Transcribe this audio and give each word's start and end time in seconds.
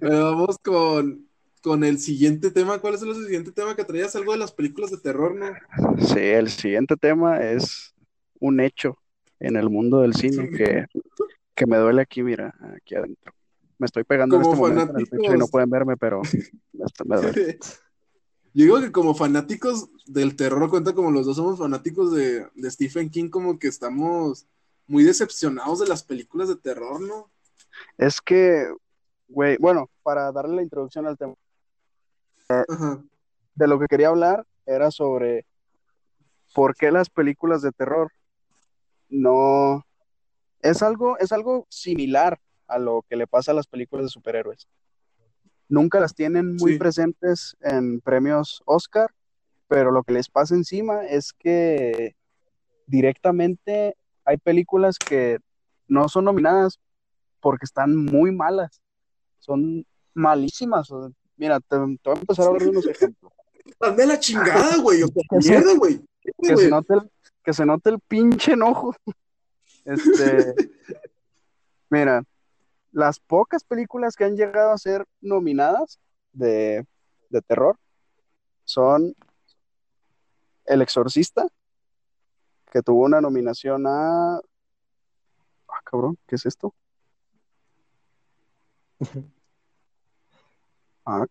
vamos 0.00 0.58
con, 0.58 1.26
con 1.62 1.84
el 1.84 1.98
siguiente 1.98 2.50
tema. 2.50 2.78
¿Cuál 2.78 2.94
es 2.94 3.02
el 3.02 3.14
siguiente 3.14 3.52
tema 3.52 3.74
que 3.74 3.84
traías? 3.84 4.16
Algo 4.16 4.32
de 4.32 4.38
las 4.38 4.52
películas 4.52 4.90
de 4.90 4.98
terror, 4.98 5.34
¿no? 5.34 5.46
Sí, 5.98 6.20
el 6.20 6.48
siguiente 6.48 6.96
tema 6.96 7.42
es 7.42 7.94
un 8.38 8.60
hecho 8.60 8.98
en 9.40 9.56
el 9.56 9.68
mundo 9.68 10.00
del 10.00 10.14
cine 10.14 10.50
que, 10.50 10.86
que 11.54 11.66
me 11.66 11.76
duele 11.76 12.02
aquí, 12.02 12.22
mira, 12.22 12.54
aquí 12.76 12.94
adentro. 12.94 13.32
Me 13.78 13.86
estoy 13.86 14.04
pegando 14.04 14.36
en 14.36 14.42
este 14.42 14.56
momento 14.56 14.92
en 14.92 15.00
el 15.00 15.06
pecho 15.06 15.34
y 15.34 15.38
no 15.38 15.48
pueden 15.48 15.70
verme, 15.70 15.96
pero 15.96 16.22
me 17.04 17.16
duele. 17.16 17.58
Yo 18.54 18.64
digo 18.64 18.80
que 18.80 18.90
como 18.90 19.14
fanáticos 19.14 19.90
del 20.06 20.34
terror, 20.34 20.70
cuenta 20.70 20.94
como 20.94 21.10
los 21.10 21.26
dos 21.26 21.36
somos 21.36 21.58
fanáticos 21.58 22.14
de, 22.14 22.46
de 22.54 22.70
Stephen 22.70 23.10
King, 23.10 23.28
como 23.28 23.58
que 23.58 23.68
estamos 23.68 24.46
muy 24.86 25.04
decepcionados 25.04 25.80
de 25.80 25.88
las 25.88 26.02
películas 26.02 26.48
de 26.48 26.56
terror, 26.56 27.02
¿no? 27.02 27.30
Es 27.98 28.22
que, 28.22 28.66
güey, 29.28 29.56
bueno, 29.58 29.90
para 30.02 30.32
darle 30.32 30.56
la 30.56 30.62
introducción 30.62 31.06
al 31.06 31.16
tema, 31.16 31.34
de 33.54 33.66
lo 33.66 33.78
que 33.78 33.86
quería 33.86 34.08
hablar 34.08 34.46
era 34.66 34.90
sobre 34.90 35.46
por 36.54 36.74
qué 36.76 36.90
las 36.90 37.10
películas 37.10 37.62
de 37.62 37.72
terror 37.72 38.12
no 39.08 39.84
es 40.60 40.82
algo, 40.82 41.18
es 41.18 41.32
algo 41.32 41.66
similar 41.68 42.40
a 42.66 42.78
lo 42.78 43.04
que 43.08 43.16
le 43.16 43.26
pasa 43.26 43.52
a 43.52 43.54
las 43.54 43.66
películas 43.66 44.06
de 44.06 44.10
superhéroes. 44.10 44.68
Nunca 45.68 46.00
las 46.00 46.14
tienen 46.14 46.56
muy 46.56 46.78
presentes 46.78 47.56
en 47.60 48.00
premios 48.00 48.62
Oscar, 48.66 49.10
pero 49.68 49.90
lo 49.90 50.04
que 50.04 50.12
les 50.12 50.28
pasa 50.28 50.54
encima 50.54 51.04
es 51.04 51.32
que 51.32 52.14
directamente 52.86 53.96
hay 54.24 54.36
películas 54.36 54.98
que 54.98 55.38
no 55.88 56.08
son 56.08 56.24
nominadas 56.24 56.78
porque 57.40 57.64
están 57.64 57.96
muy 57.96 58.32
malas, 58.32 58.80
son 59.38 59.86
malísimas. 60.14 60.88
Mira, 61.36 61.60
te, 61.60 61.76
voy 61.76 61.98
a 62.04 62.12
empezar 62.12 62.46
a 62.46 62.52
ver 62.52 62.68
unos 62.68 62.86
ejemplos. 62.86 63.32
Dame 63.80 64.06
la 64.06 64.18
chingada, 64.18 64.76
güey. 64.78 65.02
mierda, 65.30 65.74
güey. 65.78 66.00
Que, 66.42 66.56
se 66.56 66.68
note 66.68 66.94
el, 66.94 67.10
que 67.44 67.52
se 67.52 67.66
note 67.66 67.90
el 67.90 68.00
pinche 68.00 68.52
enojo. 68.52 68.94
Este, 69.84 70.52
mira, 71.90 72.24
las 72.90 73.20
pocas 73.20 73.62
películas 73.62 74.16
que 74.16 74.24
han 74.24 74.34
llegado 74.34 74.72
a 74.72 74.78
ser 74.78 75.04
nominadas 75.20 76.00
de, 76.32 76.84
terror 77.46 77.78
son 78.64 79.14
El 80.64 80.82
Exorcista, 80.82 81.46
que 82.72 82.82
tuvo 82.82 83.04
una 83.04 83.20
nominación 83.20 83.86
a... 83.86 84.38
Ah, 85.68 85.80
cabrón, 85.84 86.18
¿qué 86.26 86.34
es 86.34 86.46
esto? 86.46 86.74
Ah, 91.06 91.26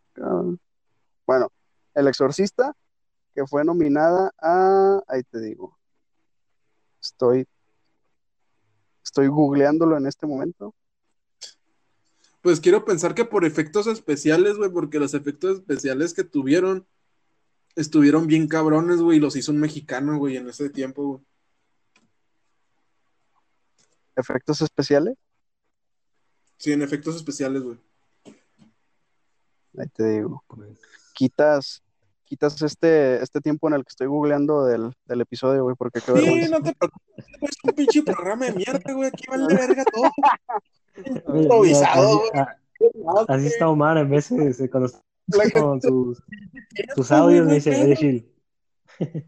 Bueno, 1.25 1.51
El 1.93 2.07
Exorcista, 2.07 2.75
que 3.33 3.45
fue 3.45 3.63
nominada 3.63 4.31
a... 4.41 5.01
Ahí 5.07 5.23
te 5.23 5.39
digo. 5.39 5.77
Estoy... 7.01 7.47
Estoy 9.03 9.27
googleándolo 9.27 9.97
en 9.97 10.07
este 10.07 10.25
momento. 10.25 10.73
Pues 12.41 12.59
quiero 12.59 12.85
pensar 12.85 13.15
que 13.15 13.25
por 13.25 13.45
efectos 13.45 13.87
especiales, 13.87 14.57
güey, 14.57 14.69
porque 14.69 14.99
los 14.99 15.13
efectos 15.13 15.59
especiales 15.59 16.13
que 16.13 16.23
tuvieron 16.23 16.87
estuvieron 17.75 18.27
bien 18.27 18.47
cabrones, 18.47 19.01
güey, 19.01 19.17
y 19.17 19.19
los 19.19 19.35
hizo 19.35 19.51
un 19.51 19.59
mexicano, 19.59 20.17
güey, 20.17 20.37
en 20.37 20.49
ese 20.49 20.69
tiempo, 20.69 21.03
güey. 21.03 21.21
¿Efectos 24.15 24.61
especiales? 24.61 25.15
Sí, 26.57 26.71
en 26.71 26.81
efectos 26.81 27.15
especiales, 27.15 27.63
güey. 27.63 27.77
Ahí 29.77 29.87
te 29.93 30.03
digo. 30.09 30.43
Quitas, 31.13 31.83
quitas 32.25 32.61
este, 32.61 33.21
este 33.21 33.41
tiempo 33.41 33.67
en 33.67 33.75
el 33.75 33.83
que 33.83 33.89
estoy 33.89 34.07
googleando 34.07 34.65
del, 34.65 34.93
episodio, 35.07 35.63
güey, 35.63 35.75
porque 35.75 36.01
qué 36.01 36.11
Sí, 36.17 36.49
no 36.49 36.61
te 36.61 36.73
preocupes, 36.73 37.25
es 37.41 37.57
un 37.63 37.71
pinche 37.71 38.03
programa 38.03 38.45
de 38.45 38.53
mierda, 38.53 38.93
güey, 38.93 39.09
aquí 39.09 39.23
vale 39.29 39.55
verga 39.55 39.83
todo. 39.85 40.11
Improvisado, 41.41 42.21
Así 43.27 43.47
está 43.47 43.69
Omar, 43.69 43.97
en 43.97 44.09
veces 44.09 44.69
cuando 44.69 44.89
con 45.53 45.81
sus, 45.81 46.23
sus 46.95 47.11
audios 47.11 47.47
me 47.47 47.55
dice, 47.55 47.81
oye 47.81 47.95
Gil. 47.95 48.31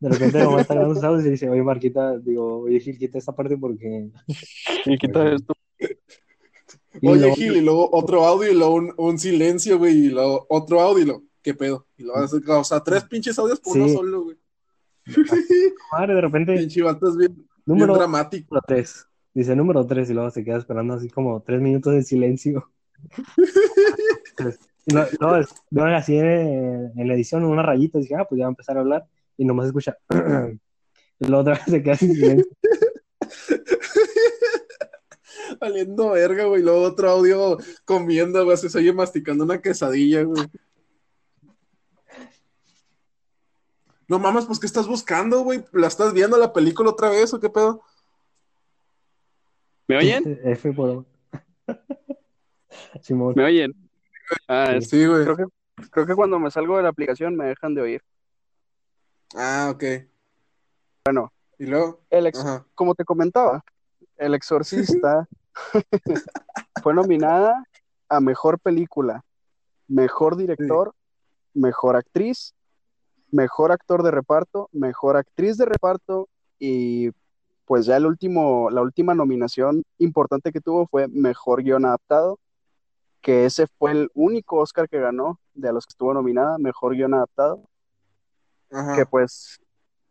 De 0.00 0.08
repente 0.08 0.42
Omar 0.42 0.60
está 0.60 0.74
grabando 0.74 0.96
sus 0.96 1.04
audios 1.04 1.26
y 1.26 1.30
dice, 1.30 1.48
oye 1.48 1.62
Marquita, 1.62 2.18
digo, 2.18 2.62
oye 2.62 2.80
Gil, 2.80 2.98
quita 2.98 3.18
esta 3.18 3.32
parte 3.32 3.56
porque. 3.56 4.10
Sí, 4.84 4.98
quita 4.98 5.32
esto. 5.32 5.54
Oye 7.02 7.34
Gil, 7.34 7.56
y 7.56 7.60
luego 7.60 7.88
otro 7.92 8.24
audio 8.24 8.50
y 8.50 8.54
luego 8.54 8.74
un, 8.74 8.94
un 8.96 9.18
silencio, 9.18 9.78
güey, 9.78 10.06
y 10.06 10.08
luego 10.10 10.46
otro 10.48 10.80
audio 10.80 11.02
y 11.02 11.06
luego, 11.06 11.22
¿qué 11.42 11.54
pedo? 11.54 11.86
Y 11.96 12.02
luego, 12.02 12.26
o 12.60 12.64
sea, 12.64 12.80
tres 12.80 13.04
pinches 13.04 13.38
audios 13.38 13.60
por 13.60 13.76
uno 13.76 13.88
solo, 13.88 14.22
güey. 14.24 14.36
Madre, 15.92 16.14
de 16.14 16.20
repente. 16.20 16.56
Pinche 16.56 16.82
vato 16.82 17.16
bien, 17.16 17.46
número, 17.64 17.94
bien 17.94 17.98
dramático. 17.98 18.60
Tres. 18.66 19.06
Dice 19.34 19.56
número 19.56 19.86
3 19.86 20.10
y 20.10 20.14
luego 20.14 20.30
se 20.30 20.44
queda 20.44 20.58
esperando 20.58 20.94
así 20.94 21.08
como 21.08 21.40
tres 21.40 21.60
minutos 21.60 21.94
de 21.94 22.02
silencio. 22.02 22.70
no, 24.86 25.06
no, 25.70 25.84
así 25.86 26.18
en, 26.18 26.92
la 26.94 27.14
edición 27.14 27.44
una 27.44 27.62
rayita, 27.62 27.98
dije, 27.98 28.14
ah, 28.14 28.26
pues 28.26 28.38
ya 28.38 28.44
va 28.44 28.48
a 28.48 28.50
empezar 28.50 28.76
a 28.76 28.80
hablar 28.80 29.06
y 29.38 29.44
nomás 29.44 29.66
escucha. 29.66 29.96
y 31.18 31.24
luego 31.24 31.40
otra 31.40 31.54
vez 31.54 31.62
se 31.66 31.82
queda 31.82 31.96
sin 31.96 32.12
silencio. 32.12 32.46
Valiendo 35.62 36.10
verga, 36.10 36.46
güey. 36.46 36.60
Luego 36.60 36.82
otro 36.82 37.08
audio 37.08 37.56
comiendo, 37.84 38.44
güey. 38.44 38.56
Se 38.56 38.76
oye 38.76 38.92
masticando 38.92 39.44
una 39.44 39.62
quesadilla, 39.62 40.24
güey. 40.24 40.42
No 44.08 44.18
mames, 44.18 44.44
pues 44.44 44.58
¿qué 44.58 44.66
estás 44.66 44.88
buscando, 44.88 45.44
güey? 45.44 45.64
¿La 45.70 45.86
estás 45.86 46.12
viendo 46.14 46.36
la 46.36 46.52
película 46.52 46.90
otra 46.90 47.10
vez 47.10 47.32
o 47.32 47.38
qué 47.38 47.48
pedo? 47.48 47.80
¿Me 49.86 49.98
oyen? 49.98 50.40
F 50.42 50.72
por... 50.72 51.06
¿Me 53.36 53.44
oyen? 53.44 53.72
Ah, 54.48 54.80
sí, 54.80 55.06
güey. 55.06 55.22
Creo 55.22 55.36
que, 55.36 55.44
creo 55.92 56.06
que 56.06 56.16
cuando 56.16 56.40
me 56.40 56.50
salgo 56.50 56.76
de 56.76 56.82
la 56.82 56.88
aplicación 56.88 57.36
me 57.36 57.46
dejan 57.46 57.76
de 57.76 57.82
oír. 57.82 58.02
Ah, 59.36 59.70
ok. 59.72 59.84
Bueno. 61.04 61.32
¿Y 61.56 61.66
luego? 61.66 62.00
El 62.10 62.32
como 62.74 62.96
te 62.96 63.04
comentaba, 63.04 63.64
El 64.16 64.34
Exorcista 64.34 65.28
fue 66.82 66.94
nominada 66.94 67.64
a 68.08 68.20
Mejor 68.20 68.58
Película, 68.58 69.24
Mejor 69.88 70.36
Director, 70.36 70.94
Mejor 71.54 71.96
Actriz, 71.96 72.54
Mejor 73.30 73.72
Actor 73.72 74.02
de 74.02 74.10
Reparto, 74.10 74.68
Mejor 74.72 75.16
Actriz 75.16 75.56
de 75.56 75.64
Reparto 75.64 76.28
y 76.58 77.10
pues 77.64 77.86
ya 77.86 77.96
el 77.96 78.06
último, 78.06 78.68
la 78.70 78.82
última 78.82 79.14
nominación 79.14 79.82
importante 79.98 80.52
que 80.52 80.60
tuvo 80.60 80.86
fue 80.86 81.08
Mejor 81.08 81.62
Guión 81.62 81.86
Adaptado, 81.86 82.38
que 83.20 83.46
ese 83.46 83.66
fue 83.78 83.92
el 83.92 84.10
único 84.14 84.58
Oscar 84.58 84.88
que 84.88 85.00
ganó 85.00 85.40
de 85.54 85.72
los 85.72 85.86
que 85.86 85.92
estuvo 85.92 86.12
nominada, 86.12 86.58
Mejor 86.58 86.94
Guión 86.94 87.14
Adaptado, 87.14 87.62
que 88.94 89.06
pues 89.06 89.60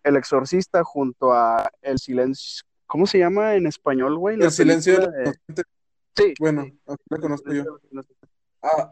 El 0.04 0.16
Exorcista 0.16 0.84
junto 0.84 1.34
a 1.34 1.70
El 1.82 2.00
Silencio, 2.00 2.64
¿cómo 2.92 3.08
se 3.08 3.20
llama 3.20 3.56
en 3.56 3.68
español, 3.68 4.18
güey? 4.18 4.38
El 4.38 4.52
Silencio 4.52 5.00
de... 5.00 5.34
Sí. 6.14 6.34
Bueno, 6.42 6.64
aquí 6.86 7.04
la 7.10 7.18
conozco 7.20 7.54
yo. 7.54 7.64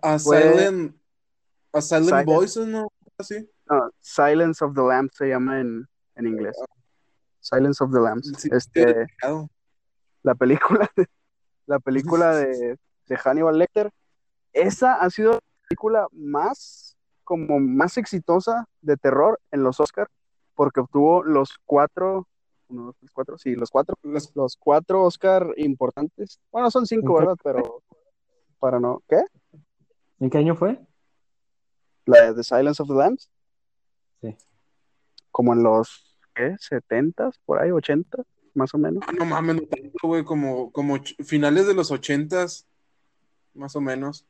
A, 0.01 0.17
Silent, 0.17 0.95
a 1.73 1.81
Silent, 1.81 2.25
Voices, 2.25 2.65
¿no? 2.65 2.87
¿Así? 3.17 3.45
No, 3.69 3.91
Silence 3.99 4.63
of 4.63 4.73
the 4.73 4.81
Lamb 4.81 5.09
se 5.11 5.27
llama 5.27 5.59
en, 5.59 5.85
en 6.15 6.27
inglés. 6.27 6.55
Ah, 6.61 6.73
Silence 7.41 7.83
of 7.83 7.91
the 7.91 7.99
Lambs. 7.99 8.31
este, 8.45 9.05
la 10.23 10.33
película, 10.35 10.89
la 11.65 11.79
película 11.79 12.33
de, 12.37 12.77
de, 13.05 13.17
Hannibal 13.17 13.57
Lecter, 13.57 13.91
esa 14.53 14.95
ha 14.95 15.09
sido 15.09 15.33
la 15.33 15.39
película 15.67 16.07
más, 16.13 16.95
como 17.25 17.59
más 17.59 17.97
exitosa 17.97 18.65
de 18.79 18.95
terror 18.95 19.41
en 19.51 19.63
los 19.63 19.81
Oscars, 19.81 20.09
porque 20.55 20.79
obtuvo 20.79 21.21
los 21.21 21.57
cuatro, 21.65 22.29
uno, 22.69 22.85
dos, 22.85 22.95
tres, 22.97 23.11
cuatro, 23.11 23.37
sí, 23.37 23.55
los 23.55 23.69
cuatro, 23.69 23.95
los, 24.03 24.35
los 24.35 24.57
cuatro 24.57 25.03
Oscar 25.03 25.53
importantes. 25.57 26.39
Bueno, 26.51 26.71
son 26.71 26.85
cinco, 26.85 27.15
¿verdad? 27.15 27.35
Pero 27.43 27.83
para 28.59 28.79
no, 28.79 29.01
¿qué? 29.07 29.21
¿En 30.19 30.29
qué 30.29 30.37
año 30.37 30.55
fue? 30.55 30.79
La 32.05 32.25
de 32.25 32.35
The 32.35 32.43
Silence 32.43 32.81
of 32.81 32.89
the 32.89 32.95
Lambs. 32.95 33.29
Sí. 34.21 34.35
Como 35.31 35.53
en 35.53 35.63
los 35.63 36.17
¿qué? 36.35 36.55
¿70? 36.57 37.33
Por 37.45 37.61
ahí, 37.61 37.71
80, 37.71 38.23
más 38.53 38.73
o 38.73 38.77
menos. 38.77 39.03
No 39.17 39.25
mames, 39.25 39.55
no 39.55 39.61
tanto, 39.63 39.97
güey, 40.03 40.23
como, 40.23 40.71
como 40.71 40.97
finales 41.25 41.67
de 41.67 41.73
los 41.73 41.91
80, 41.91 42.45
más 43.53 43.75
o 43.75 43.81
menos. 43.81 44.25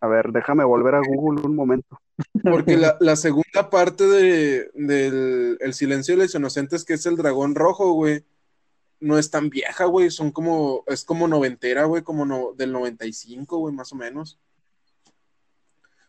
A 0.00 0.08
ver, 0.08 0.32
déjame 0.32 0.64
volver 0.64 0.96
a 0.96 1.00
Google 1.00 1.42
un 1.46 1.54
momento. 1.54 1.98
Porque 2.42 2.76
la, 2.76 2.96
la 3.00 3.16
segunda 3.16 3.70
parte 3.70 4.04
de, 4.04 4.70
del 4.74 5.58
El 5.60 5.74
silencio 5.74 6.16
de 6.16 6.24
los 6.24 6.34
inocentes, 6.34 6.84
que 6.84 6.94
es 6.94 7.06
el 7.06 7.16
dragón 7.16 7.54
rojo, 7.54 7.92
güey, 7.92 8.24
no 9.00 9.18
es 9.18 9.30
tan 9.30 9.50
vieja, 9.50 9.84
güey. 9.84 10.10
Son 10.10 10.30
como, 10.30 10.84
es 10.86 11.04
como 11.04 11.28
noventera, 11.28 11.84
güey, 11.84 12.02
como 12.02 12.24
no, 12.24 12.52
del 12.54 12.72
95, 12.72 13.58
güey, 13.58 13.74
más 13.74 13.92
o 13.92 13.96
menos. 13.96 14.38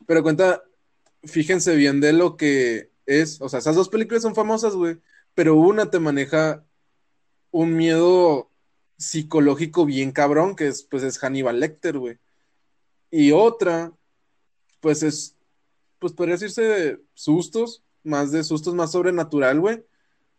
Pero 0.06 0.24
cuenta, 0.24 0.63
fíjense 1.24 1.75
bien 1.75 2.01
de 2.01 2.13
lo 2.13 2.38
que 2.38 2.91
es, 3.06 3.41
o 3.41 3.50
sea, 3.50 3.59
esas 3.59 3.75
dos 3.75 3.89
películas 3.89 4.24
son 4.24 4.35
famosas, 4.35 4.75
güey, 4.75 5.00
pero 5.33 5.56
una 5.56 5.89
te 5.89 6.00
maneja 6.00 6.65
un 7.51 7.75
miedo 7.75 8.50
psicológico 8.97 9.85
bien 9.85 10.12
cabrón, 10.12 10.56
que 10.56 10.68
es, 10.68 10.83
pues, 10.83 11.03
es 11.03 11.18
Hannibal 11.18 11.59
Lecter, 11.59 11.97
güey. 11.97 12.18
Y 13.12 13.31
otra, 13.31 13.91
pues 14.80 15.03
es, 15.03 15.35
pues 16.04 16.12
podría 16.12 16.36
decirse 16.36 16.62
de 16.64 17.00
sustos, 17.14 17.82
más 18.04 18.34
de 18.34 18.44
sustos 18.44 18.76
más 18.76 18.92
sobrenatural, 18.92 19.62
güey. 19.62 19.86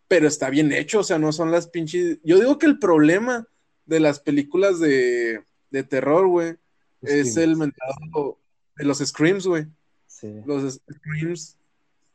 Pero 0.09 0.29
está 0.29 0.51
bien 0.51 0.71
hecho, 0.73 0.99
o 1.01 1.05
sea, 1.05 1.19
no 1.19 1.33
son 1.33 1.51
las 1.51 1.69
pinches. 1.69 2.19
Yo 2.23 2.39
digo 2.39 2.59
que 2.59 2.67
el 2.67 2.79
problema 2.79 3.49
de 3.87 3.99
las 3.99 4.21
películas 4.21 4.79
de, 4.79 5.43
de 5.71 5.83
terror, 5.83 6.27
güey, 6.27 6.57
es 7.01 7.39
el 7.39 7.57
mentado 7.57 8.39
de 8.77 8.85
los 8.85 8.99
screams, 8.99 9.47
güey. 9.47 9.65
Sí. 10.07 10.43
Los 10.45 10.79
screams, 10.93 11.57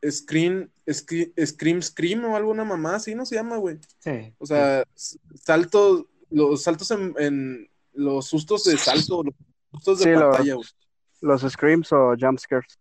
scream, 0.08 0.70
scream, 0.88 1.82
scream, 1.82 2.24
o 2.26 2.36
alguna 2.36 2.64
mamá 2.64 2.94
así, 2.94 3.16
¿no 3.16 3.26
se 3.26 3.34
llama, 3.34 3.56
güey? 3.56 3.80
Sí. 3.98 4.32
O 4.38 4.46
sea, 4.46 4.84
saltos, 4.94 6.04
los 6.30 6.62
saltos 6.62 6.88
en, 6.92 7.68
los 7.94 8.28
sustos 8.28 8.62
de 8.62 8.76
salto, 8.76 9.24
los 9.24 9.34
sustos 9.72 9.98
de 9.98 10.14
pantalla, 10.14 10.54
güey. 10.54 10.68
Los, 11.20 11.42
screams 11.42 11.92
o 11.92 12.14
jumpscares. 12.16 12.78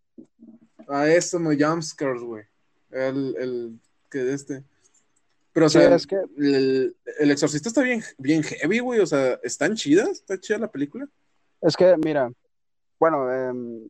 Ah, 0.89 1.07
eso, 1.07 1.37
no, 1.37 1.51
jumpscares, 1.51 2.21
güey. 2.23 2.43
El, 2.89 3.35
el 3.37 3.79
que 4.09 4.17
de 4.19 4.33
este. 4.33 4.63
Pero, 5.53 5.67
o 5.67 5.69
sea, 5.69 5.93
es 5.93 6.07
que... 6.07 6.15
el, 6.37 6.95
el, 7.19 7.31
exorcista 7.31 7.69
está 7.69 7.83
bien, 7.83 8.03
bien 8.17 8.41
heavy, 8.43 8.79
güey. 8.79 8.99
O 8.99 9.05
sea, 9.05 9.39
¿están 9.43 9.75
chidas? 9.75 10.09
¿Está 10.09 10.39
chida 10.39 10.57
la 10.57 10.71
película? 10.71 11.07
Es 11.61 11.75
que, 11.77 11.95
mira, 11.97 12.31
bueno, 12.99 13.31
eh, 13.31 13.87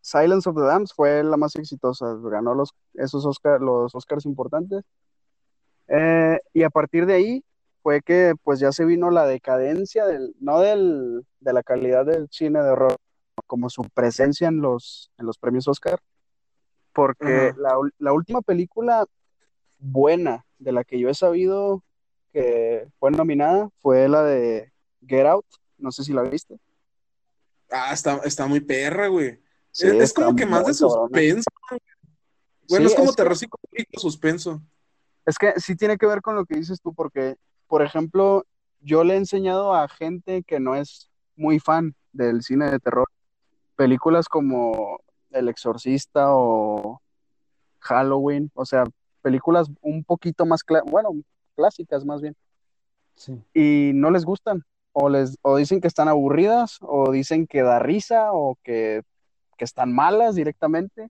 Silence 0.00 0.48
of 0.48 0.56
the 0.56 0.62
Dams 0.62 0.92
fue 0.94 1.22
la 1.22 1.36
más 1.36 1.54
exitosa, 1.56 2.16
ganó 2.22 2.54
los, 2.54 2.74
esos 2.94 3.26
Oscar, 3.26 3.60
los 3.60 3.94
Oscars 3.94 4.24
importantes. 4.24 4.84
Eh, 5.88 6.40
y 6.54 6.62
a 6.62 6.70
partir 6.70 7.06
de 7.06 7.14
ahí 7.14 7.44
fue 7.82 8.00
que 8.00 8.34
pues 8.42 8.60
ya 8.60 8.72
se 8.72 8.84
vino 8.84 9.10
la 9.10 9.26
decadencia, 9.26 10.06
del, 10.06 10.34
no 10.40 10.60
del, 10.60 11.26
de 11.40 11.52
la 11.52 11.62
calidad 11.62 12.06
del 12.06 12.28
cine 12.30 12.62
de 12.62 12.70
horror, 12.70 12.96
como 13.46 13.68
su 13.68 13.82
presencia 13.94 14.48
en 14.48 14.60
los, 14.60 15.10
en 15.18 15.26
los 15.26 15.38
premios 15.38 15.68
Oscar, 15.68 15.98
porque 16.92 17.54
la, 17.56 17.76
la, 17.98 18.12
última 18.12 18.42
película 18.42 19.06
buena 19.78 20.44
de 20.58 20.72
la 20.72 20.84
que 20.84 20.98
yo 20.98 21.08
he 21.08 21.14
sabido 21.14 21.82
que 22.32 22.88
fue 22.98 23.10
nominada 23.10 23.70
fue 23.80 24.08
la 24.08 24.22
de 24.22 24.72
Get 25.06 25.26
Out, 25.26 25.46
no 25.78 25.92
sé 25.92 26.04
si 26.04 26.12
la 26.12 26.22
viste. 26.22 26.58
Ah, 27.70 27.92
está, 27.92 28.20
está 28.24 28.46
muy 28.46 28.60
perra, 28.60 29.08
güey. 29.08 29.40
es, 29.72 30.12
como 30.12 30.36
que 30.36 30.46
más 30.46 30.66
de 30.66 30.74
suspenso. 30.74 31.50
Bueno, 32.68 32.86
es 32.86 32.94
como 32.94 33.12
terror 33.12 33.36
psicológico 33.36 34.00
suspenso. 34.00 34.62
Es 35.24 35.36
que 35.38 35.54
sí 35.58 35.76
tiene 35.76 35.96
que 35.96 36.06
ver 36.06 36.20
con 36.20 36.34
lo 36.34 36.44
que 36.44 36.56
dices 36.56 36.80
tú, 36.80 36.94
porque, 36.94 37.36
por 37.66 37.82
ejemplo, 37.82 38.44
yo 38.80 39.04
le 39.04 39.14
he 39.14 39.16
enseñado 39.16 39.74
a 39.74 39.88
gente 39.88 40.42
que 40.42 40.60
no 40.60 40.74
es 40.74 41.10
muy 41.36 41.60
fan 41.60 41.94
del 42.12 42.42
cine 42.42 42.70
de 42.70 42.78
terror 42.78 43.08
películas 43.76 44.28
como 44.28 45.00
El 45.32 45.48
Exorcista 45.48 46.26
o 46.28 47.00
Halloween, 47.80 48.50
o 48.54 48.64
sea, 48.64 48.84
películas 49.22 49.68
un 49.80 50.04
poquito 50.04 50.46
más, 50.46 50.60
bueno, 50.86 51.10
clásicas 51.56 52.04
más 52.04 52.20
bien. 52.20 52.34
Sí. 53.14 53.42
Y 53.54 53.92
no 53.94 54.10
les 54.10 54.24
gustan 54.24 54.64
o, 54.92 55.08
les, 55.08 55.38
o 55.42 55.56
dicen 55.56 55.80
que 55.80 55.88
están 55.88 56.08
aburridas, 56.08 56.78
o 56.80 57.10
dicen 57.10 57.46
que 57.46 57.62
da 57.62 57.78
risa, 57.78 58.32
o 58.32 58.56
que, 58.62 59.02
están 59.58 59.92
malas 59.92 60.34
directamente. 60.34 61.08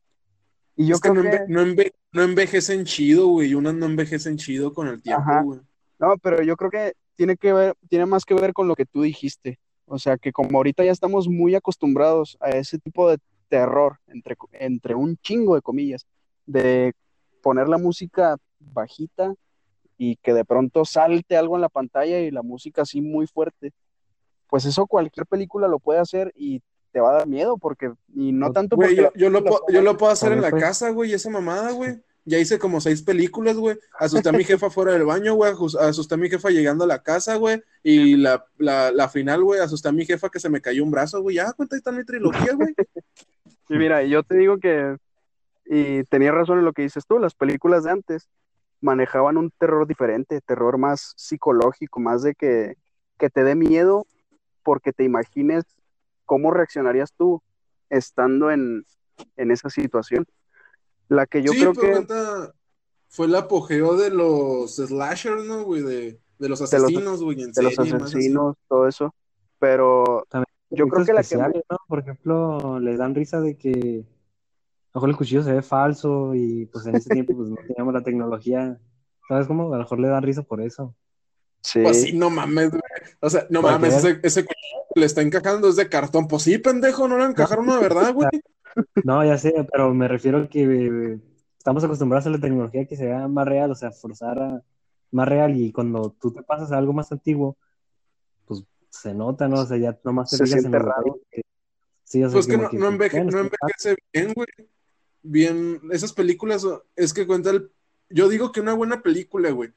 Y 0.77 0.87
yo 0.87 0.99
creo 0.99 1.15
que, 1.23 1.47
no, 1.49 2.23
envejecen 2.23 2.85
chido, 2.85 3.29
güey. 3.29 3.55
Unas 3.55 3.73
no 3.73 3.87
envejecen 3.87 4.37
chido 4.37 4.75
con 4.75 4.89
el 4.89 5.01
tiempo, 5.01 5.31
güey. 5.43 5.61
No, 5.99 6.19
pero 6.19 6.43
yo 6.43 6.55
creo 6.57 6.71
que 6.71 6.93
tiene 7.15 7.39
que 7.39 7.55
ver, 7.55 7.75
tiene 7.89 8.05
más 8.05 8.27
que 8.27 8.35
ver 8.35 8.53
con 8.53 8.69
lo 8.69 8.75
que 8.75 8.85
tú 8.85 9.01
dijiste. 9.01 9.59
O 9.87 9.99
sea, 9.99 10.19
que 10.19 10.33
como 10.33 10.59
ahorita 10.59 10.85
ya 10.85 10.93
estamos 10.93 11.29
muy 11.29 11.55
acostumbrados 11.55 12.37
a 12.41 12.51
ese 12.51 12.79
tipo 12.79 13.09
de 13.09 13.17
terror, 13.53 13.99
entre, 14.07 14.35
entre 14.53 14.95
un 14.95 15.19
chingo 15.19 15.57
de 15.57 15.61
comillas, 15.61 16.07
de 16.47 16.95
poner 17.43 17.69
la 17.69 17.77
música 17.77 18.39
bajita 18.59 19.35
y 19.99 20.17
que 20.17 20.33
de 20.33 20.47
pronto 20.47 20.87
salte 20.87 21.37
algo 21.37 21.57
en 21.57 21.61
la 21.61 21.69
pantalla 21.69 22.19
y 22.21 22.31
la 22.31 22.43
música 22.43 22.81
así 22.81 23.03
muy 23.03 23.27
fuerte, 23.27 23.75
pues 24.49 24.65
eso 24.65 24.87
cualquier 24.87 25.27
película 25.27 25.69
lo 25.69 25.81
puede 25.81 26.01
hacer 26.01 26.33
y 26.35 26.63
te 26.93 27.01
va 27.01 27.11
a 27.11 27.19
dar 27.19 27.27
miedo 27.27 27.59
porque 27.59 27.93
y 28.15 28.33
no 28.33 28.47
pues, 28.47 28.55
tanto 28.55 28.77
güey, 28.77 28.97
yo, 28.97 29.29
lo, 29.29 29.43
yo 29.69 29.83
lo 29.83 29.99
puedo 29.99 30.13
hacer 30.13 30.33
en 30.33 30.41
la 30.41 30.51
casa, 30.51 30.89
güey, 30.89 31.13
esa 31.13 31.29
mamada, 31.29 31.73
güey. 31.73 32.01
Ya 32.25 32.39
hice 32.39 32.59
como 32.59 32.81
seis 32.81 33.03
películas, 33.03 33.57
güey. 33.57 33.77
Asusté 33.99 34.29
a 34.29 34.33
mi 34.33 34.45
jefa 34.45 34.71
fuera 34.71 34.93
del 34.93 35.05
baño, 35.05 35.35
güey. 35.35 35.53
Asusté 35.81 36.15
a 36.15 36.19
mi 36.19 36.31
jefa 36.31 36.51
llegando 36.51 36.85
a 36.85 36.87
la 36.87 37.03
casa, 37.03 37.37
güey. 37.37 37.63
Y 37.83 38.17
la, 38.17 38.45
la, 38.59 39.09
final, 39.09 39.43
güey, 39.43 39.61
asusté 39.61 39.89
a 39.89 39.93
mi 39.93 40.05
jefa 40.05 40.29
que 40.29 40.39
se 40.39 40.49
me 40.49 40.61
cayó 40.61 40.85
un 40.85 40.91
brazo, 40.91 41.21
güey. 41.21 41.37
Ya, 41.37 41.53
cuenta 41.53 41.75
ahí 41.75 41.79
está 41.79 41.91
mi 41.93 42.05
trilogía, 42.05 42.55
güey. 42.55 42.75
Y 43.69 43.79
mira, 43.79 44.03
yo 44.05 44.23
te 44.23 44.37
digo 44.37 44.59
que, 44.59 44.97
y 45.65 46.05
tenía 46.05 46.31
razón 46.31 46.59
en 46.59 46.67
lo 46.67 46.75
que 46.75 46.83
dices 46.83 47.07
tú, 47.07 47.19
las 47.19 47.33
películas 47.33 47.85
de 47.85 47.93
antes 47.93 48.29
manejaban 48.83 49.39
un 49.39 49.51
terror 49.51 49.87
diferente, 49.87 50.41
terror 50.43 50.77
más 50.77 51.15
psicológico, 51.17 52.01
más 52.01 52.23
de 52.23 52.35
que, 52.35 52.77
te 53.17 53.45
dé 53.45 53.55
miedo 53.55 54.05
porque 54.65 54.93
te 54.93 55.05
imagines 55.05 55.65
cómo 56.27 56.51
reaccionarías 56.51 57.13
tú 57.13 57.41
estando 57.89 58.51
en, 58.51 58.85
esa 59.37 59.71
situación. 59.71 60.27
La 61.09 61.27
que 61.27 61.43
yo 61.43 61.53
creo 61.53 61.73
que... 61.73 62.07
fue 63.09 63.27
el 63.27 63.35
apogeo 63.35 63.97
de 63.97 64.11
los 64.11 64.77
slashers, 64.77 65.45
¿no, 65.45 65.65
güey? 65.65 65.83
De, 65.83 66.21
los 66.39 66.61
asesinos, 66.61 67.23
güey, 67.23 67.37
De 67.37 67.63
los 67.63 67.79
asesinos, 67.79 68.57
todo 68.69 68.89
eso. 68.89 69.15
Pero 69.59 70.27
yo 70.71 70.89
creo 70.89 71.05
que 71.05 71.13
la 71.13 71.23
que... 71.23 71.37
¿no? 71.37 71.77
Por 71.87 72.01
ejemplo, 72.01 72.81
les 72.81 72.99
dan 72.99 73.15
risa 73.15 73.41
de 73.41 73.57
que 73.57 74.07
a 74.95 74.99
lo 74.99 75.01
mejor 75.01 75.11
el 75.11 75.17
cuchillo 75.17 75.43
se 75.43 75.53
ve 75.53 75.63
falso 75.63 76.35
y 76.35 76.67
pues 76.67 76.87
en 76.87 76.97
ese 76.97 77.09
tiempo 77.09 77.35
pues 77.35 77.49
no 77.49 77.57
teníamos 77.57 77.95
la 77.95 78.03
tecnología. 78.03 78.79
¿Sabes 79.27 79.47
cómo? 79.47 79.73
A 79.73 79.77
lo 79.77 79.83
mejor 79.85 80.01
le 80.01 80.09
dan 80.09 80.23
risa 80.23 80.43
por 80.43 80.61
eso. 80.61 80.95
Sí. 81.63 81.81
Pues 81.83 82.03
sí, 82.03 82.13
no 82.13 82.29
mames, 82.29 82.71
güey. 82.71 82.83
O 83.21 83.31
sea, 83.31 83.47
no 83.49 83.63
mames, 83.63 83.95
ese, 83.95 84.21
ese 84.23 84.47
le 84.95 85.07
está 85.07 85.23
encajando 85.23 85.69
es 85.69 85.77
de 85.77 85.89
cartón. 85.89 86.29
Pues 86.29 86.43
sí, 86.43 86.59
pendejo, 86.59 87.09
no 87.09 87.17
le 87.17 87.25
encajaron 87.25 87.67
de 87.67 87.79
verdad, 87.79 88.13
güey. 88.13 88.29
No, 89.05 89.25
ya 89.25 89.39
sé, 89.39 89.67
pero 89.71 89.93
me 89.95 90.09
refiero 90.09 90.39
a 90.39 90.49
que 90.49 91.19
estamos 91.59 91.85
acostumbrados 91.85 92.27
a 92.27 92.31
la 92.31 92.41
tecnología 92.41 92.87
que 92.87 92.97
se 92.97 93.07
vea 93.07 93.29
más 93.29 93.47
real, 93.47 93.71
o 93.71 93.75
sea, 93.75 93.93
forzar 93.93 94.39
a 94.39 94.63
más 95.11 95.29
real 95.29 95.59
y 95.61 95.73
cuando 95.73 96.15
tú 96.21 96.33
te 96.33 96.43
pasas 96.43 96.73
a 96.73 96.79
algo 96.79 96.93
más 96.93 97.13
antiguo, 97.13 97.57
pues 98.47 98.65
se 98.91 99.15
nota, 99.15 99.49
¿no? 99.49 99.61
O 99.61 99.67
sea, 99.67 99.77
ya 99.77 99.99
nomás 100.05 100.31
te 100.31 100.47
se 100.47 100.59
en 100.59 100.73
raro. 100.73 101.21
Sí, 102.05 102.23
o 102.23 102.29
sea, 102.29 102.35
pues 102.35 102.47
que 102.47 102.57
no, 102.57 102.69
no, 102.73 102.89
envejece 102.89 103.97
bien, 104.13 104.33
güey 104.35 104.47
bien, 105.23 105.81
esas 105.91 106.13
películas, 106.13 106.67
es 106.97 107.13
que 107.13 107.27
cuenta 107.27 107.51
el, 107.51 107.71
yo 108.11 108.29
digo 108.29 108.53
que 108.53 108.61
una 108.61 108.75
buena 108.75 109.03
película, 109.03 109.51
güey, 109.51 109.71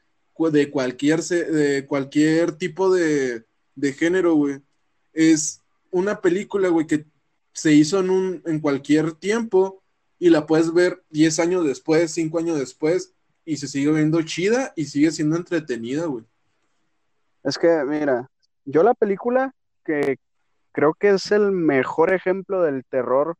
de 0.51 0.69
cualquier, 0.69 1.24
de 1.24 1.86
cualquier 1.86 2.53
tipo 2.53 2.93
de, 2.93 3.46
de 3.75 3.93
género, 3.93 4.36
güey, 4.36 4.60
es 5.13 5.62
una 5.91 6.19
película, 6.19 6.69
güey, 6.69 6.88
que 6.88 7.05
se 7.55 7.74
hizo 7.74 8.00
en, 8.00 8.12
un, 8.12 8.43
en 8.45 8.59
cualquier 8.59 9.13
tiempo 9.13 9.81
y 10.19 10.29
la 10.29 10.45
puedes 10.45 10.71
ver 10.71 11.03
10 11.09 11.39
años 11.39 11.65
después, 11.65 12.12
5 12.12 12.38
años 12.38 12.59
después 12.59 13.15
y 13.43 13.57
se 13.57 13.67
sigue 13.67 13.91
viendo 13.91 14.21
chida 14.21 14.74
y 14.75 14.85
sigue 14.85 15.09
siendo 15.09 15.35
entretenida, 15.35 16.05
güey. 16.05 16.25
Es 17.43 17.57
que, 17.57 17.83
mira, 17.88 18.29
yo 18.65 18.83
la 18.83 18.93
película 18.93 19.55
que 19.83 20.17
creo 20.71 20.93
que 20.93 21.09
es 21.09 21.31
el 21.31 21.51
mejor 21.51 22.13
ejemplo 22.13 22.62
del 22.62 22.85
terror 22.85 23.38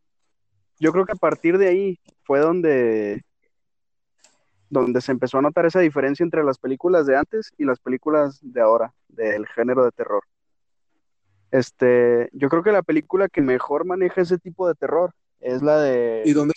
yo 0.80 0.92
creo 0.92 1.06
que 1.06 1.14
a 1.14 1.16
partir 1.16 1.58
de 1.58 1.68
ahí 1.68 2.00
fue 2.24 2.40
donde, 2.40 3.24
donde 4.70 5.02
se 5.02 5.12
empezó 5.12 5.38
a 5.38 5.42
notar 5.42 5.66
esa 5.66 5.80
diferencia 5.80 6.24
entre 6.24 6.44
las 6.44 6.58
películas 6.58 7.06
de 7.06 7.18
antes 7.18 7.52
y 7.58 7.66
las 7.66 7.80
películas 7.80 8.40
de 8.42 8.62
ahora, 8.62 8.94
del 9.08 9.48
género 9.48 9.86
de 9.86 9.92
terror. 9.92 10.24
Este, 11.56 12.30
yo 12.34 12.50
creo 12.50 12.64
que 12.64 12.74
la 12.74 12.84
película 12.84 13.30
que 13.30 13.42
mejor 13.42 13.86
maneja 13.86 14.20
ese 14.20 14.38
tipo 14.38 14.68
de 14.68 14.76
terror 14.76 15.14
es 15.40 15.62
la 15.62 15.80
de. 15.80 16.22
¿Y 16.26 16.34
dónde? 16.34 16.54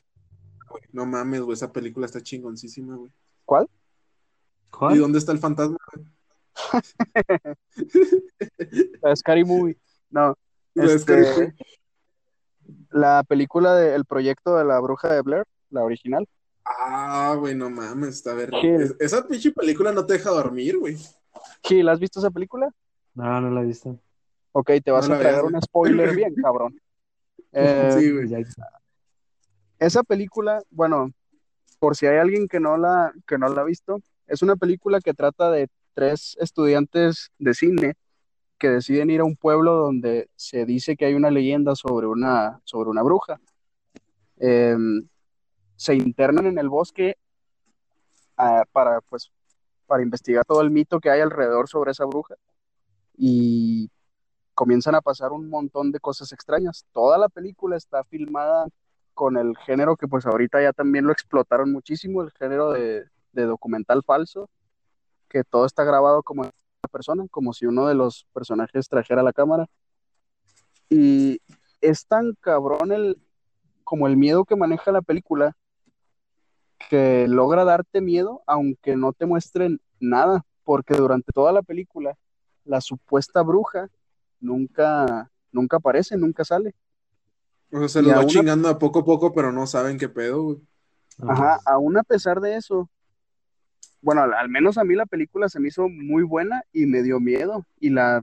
No 0.91 1.07
mames, 1.07 1.43
güey, 1.43 1.55
esa 1.55 1.73
película 1.73 2.05
está 2.05 2.21
chingoncísima, 2.21 2.97
güey. 2.97 3.13
¿Cuál? 3.45 3.69
¿Y 4.91 4.99
dónde 4.99 5.21
está 5.21 5.31
el 5.31 5.39
fantasma? 5.39 5.79
la 9.03 9.15
Scary 9.15 9.45
Movie. 9.45 9.79
No. 10.11 10.37
Este, 10.75 11.55
la 12.91 13.23
película 13.23 13.77
de 13.77 13.95
El 13.95 14.05
proyecto 14.05 14.57
de 14.57 14.65
la 14.65 14.81
bruja 14.81 15.15
de 15.15 15.23
Blair, 15.23 15.45
la 15.71 15.85
original. 15.85 16.27
Ah, 16.65 17.37
güey, 17.39 17.55
no 17.55 17.71
mames, 17.71 18.27
a 18.27 18.35
ver. 18.35 18.51
Esa 18.99 19.25
pinche 19.29 19.53
película 19.53 19.93
no 19.93 20.05
te 20.05 20.15
deja 20.15 20.31
dormir, 20.31 20.77
güey. 20.77 20.97
Gil, 21.63 21.89
¿has 21.89 22.01
visto 22.01 22.19
esa 22.19 22.33
película? 22.33 22.69
No, 23.15 23.41
no 23.41 23.51
la 23.53 23.63
he 23.63 23.67
visto. 23.67 23.97
Ok, 24.53 24.71
te 24.85 24.91
vas 24.91 25.09
a 25.09 25.19
traer 25.19 25.45
un 25.45 25.61
spoiler 25.61 26.15
bien, 26.17 26.35
cabrón. 26.35 26.81
sí, 27.99 28.11
güey. 28.11 28.35
Eh, 28.35 28.45
esa 29.79 30.03
película, 30.03 30.63
bueno, 30.71 31.11
por 31.79 31.97
si 31.97 32.07
hay 32.07 32.19
alguien 32.19 32.49
que 32.49 32.61
no 32.61 32.77
la, 32.77 33.13
que 33.27 33.39
no 33.39 33.49
la 33.49 33.63
ha 33.63 33.65
visto, 33.65 34.01
es 34.27 34.43
una 34.43 34.57
película 34.57 35.01
que 35.01 35.15
trata 35.15 35.51
de 35.51 35.69
tres 35.95 36.37
estudiantes 36.41 37.31
de 37.39 37.55
cine 37.55 37.95
que 38.59 38.69
deciden 38.69 39.11
ir 39.11 39.21
a 39.21 39.25
un 39.25 39.37
pueblo 39.37 39.75
donde 39.75 40.29
se 40.35 40.65
dice 40.65 40.97
que 40.97 41.05
hay 41.05 41.15
una 41.15 41.31
leyenda 41.31 41.77
sobre 41.77 42.09
una, 42.09 42.61
sobre 42.65 42.91
una 42.91 43.03
bruja. 43.03 43.41
Em, 44.37 45.07
se 45.77 45.95
internan 45.95 46.47
en 46.47 46.59
el 46.59 46.69
bosque 46.69 47.17
ah, 48.37 48.65
para, 48.73 49.01
pues, 49.03 49.31
para 49.87 50.03
investigar 50.03 50.45
todo 50.45 50.61
el 50.61 50.71
mito 50.71 50.99
que 50.99 51.11
hay 51.11 51.21
alrededor 51.21 51.69
sobre 51.69 51.93
esa 51.93 52.05
bruja 52.05 52.35
y 53.17 53.78
comienzan 54.59 54.97
a 54.97 55.01
pasar 55.01 55.31
un 55.31 55.49
montón 55.49 55.93
de 55.93 56.01
cosas 56.01 56.33
extrañas. 56.33 56.85
Toda 56.93 57.17
la 57.17 57.29
película 57.29 57.77
está 57.77 58.03
filmada 58.03 58.67
con 59.15 59.37
el 59.37 59.57
género 59.59 59.97
que 59.97 60.09
pues 60.09 60.27
ahorita 60.27 60.61
ya 60.61 60.73
también 60.73 61.05
lo 61.05 61.13
explotaron 61.13 61.71
muchísimo, 61.71 62.23
el 62.23 62.33
género 62.33 62.73
de, 62.73 63.07
documental 63.35 64.03
falso, 64.03 64.51
que 65.29 65.45
todo 65.45 65.65
está 65.65 65.85
grabado 65.85 66.25
como 66.25 66.43
una 66.43 66.51
persona, 66.91 67.25
como 67.31 67.53
si 67.53 67.67
uno 67.67 67.87
de 67.87 67.95
los 67.95 68.27
personajes 68.33 68.89
trajera 68.89 69.23
la 69.23 69.33
cámara. 69.33 69.69
Y 70.91 71.41
es 71.81 72.05
tan 72.09 72.35
cabrón 72.41 72.91
el, 72.91 73.17
como 73.85 74.09
el 74.09 74.17
miedo 74.17 74.45
que 74.45 74.57
maneja 74.57 74.91
la 74.91 75.03
película, 75.03 75.57
que 76.91 77.29
logra 77.29 77.63
darte 77.63 78.01
miedo 78.01 78.43
aunque 78.45 78.97
no 78.97 79.13
te 79.13 79.25
muestren 79.25 79.81
nada, 80.01 80.45
porque 80.65 80.95
durante 80.95 81.31
toda 81.31 81.53
la 81.53 81.63
película 81.63 82.19
la 82.65 82.81
supuesta 82.81 83.43
bruja 83.43 83.89
nunca, 84.41 85.31
nunca 85.53 85.77
aparece, 85.79 86.17
nunca 86.17 86.45
sale. 86.45 86.75
O 87.71 87.79
sea, 87.79 87.89
se 87.89 88.03
lo 88.03 88.11
va 88.11 88.27
chingando 88.27 88.69
a 88.69 88.79
poco 88.79 89.01
a 89.01 89.05
poco, 89.05 89.33
pero 89.35 89.53
no 89.53 89.67
saben 89.67 89.99
qué 89.99 90.09
pedo, 90.09 90.43
güey. 90.43 90.59
Ajá, 91.27 91.59
aún 91.67 91.97
a 91.99 92.03
pesar 92.03 92.41
de 92.41 92.57
eso, 92.57 92.89
bueno, 94.01 94.23
al, 94.23 94.49
menos 94.49 94.79
a 94.79 94.85
mí 94.85 94.95
la 94.95 95.07
película 95.07 95.49
se 95.49 95.59
me 95.61 95.69
hizo 95.69 95.89
muy 95.89 96.23
buena 96.23 96.63
y 96.73 96.87
me 96.87 97.03
dio 97.03 97.19
miedo. 97.21 97.67
Y 97.81 97.91
la, 97.91 98.23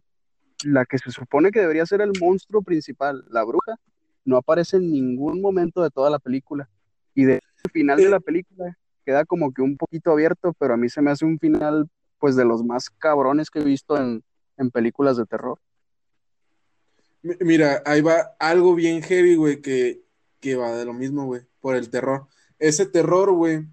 la 0.64 0.86
que 0.86 0.98
se 0.98 1.12
supone 1.12 1.52
que 1.52 1.60
debería 1.60 1.86
ser 1.86 2.02
el 2.02 2.14
monstruo 2.20 2.62
principal, 2.62 3.26
la 3.30 3.44
bruja, 3.44 3.76
no 4.24 4.38
aparece 4.38 4.78
en 4.78 4.92
ningún 4.92 5.42
momento 5.42 5.84
de 5.84 5.90
toda 5.90 6.10
la 6.10 6.20
película. 6.20 6.70
Y 7.14 7.26
de 7.26 7.42
el 7.64 7.72
final 7.72 7.98
de 7.98 8.10
la 8.10 8.20
película 8.20 8.78
queda 9.06 9.26
como 9.26 9.54
que 9.54 9.62
un 9.62 9.78
poquito 9.78 10.12
abierto, 10.12 10.54
pero 10.58 10.74
a 10.74 10.78
mí 10.78 10.90
se 10.90 11.02
me 11.02 11.12
hace 11.12 11.26
un 11.26 11.38
final, 11.40 11.90
pues, 12.20 12.36
de 12.36 12.46
los 12.46 12.64
más 12.64 12.90
cabrones 12.90 13.50
que 13.50 13.60
he 13.60 13.64
visto 13.64 13.98
en, 13.98 14.24
en 14.58 14.72
películas 14.72 15.18
de 15.18 15.26
terror. 15.26 15.60
Mira, 17.39 17.82
ahí 17.86 18.01
va 18.01 18.36
algo 18.39 18.75
bien 18.75 19.01
heavy, 19.01 19.36
güey, 19.36 19.62
que, 19.62 20.03
que 20.39 20.55
va 20.55 20.77
de 20.77 20.86
lo 20.86 20.94
mismo, 20.94 21.25
güey, 21.25 21.41
por 21.60 21.75
el 21.75 21.89
terror. 21.89 22.27
Ese 22.60 22.86
terror, 22.86 23.32
güey, 23.32 23.65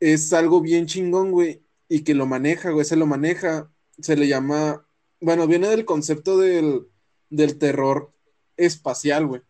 es 0.00 0.32
algo 0.34 0.60
bien 0.60 0.86
chingón, 0.86 1.30
güey, 1.30 1.62
y 1.88 2.04
que 2.04 2.14
lo 2.14 2.26
maneja, 2.26 2.70
güey, 2.70 2.84
se 2.84 2.96
lo 2.96 3.06
maneja, 3.06 3.72
se 4.00 4.16
le 4.16 4.28
llama, 4.28 4.86
bueno, 5.20 5.46
viene 5.46 5.68
del 5.68 5.86
concepto 5.86 6.36
del, 6.36 6.88
del 7.30 7.56
terror 7.56 8.12
espacial, 8.56 9.26
güey. 9.26 9.42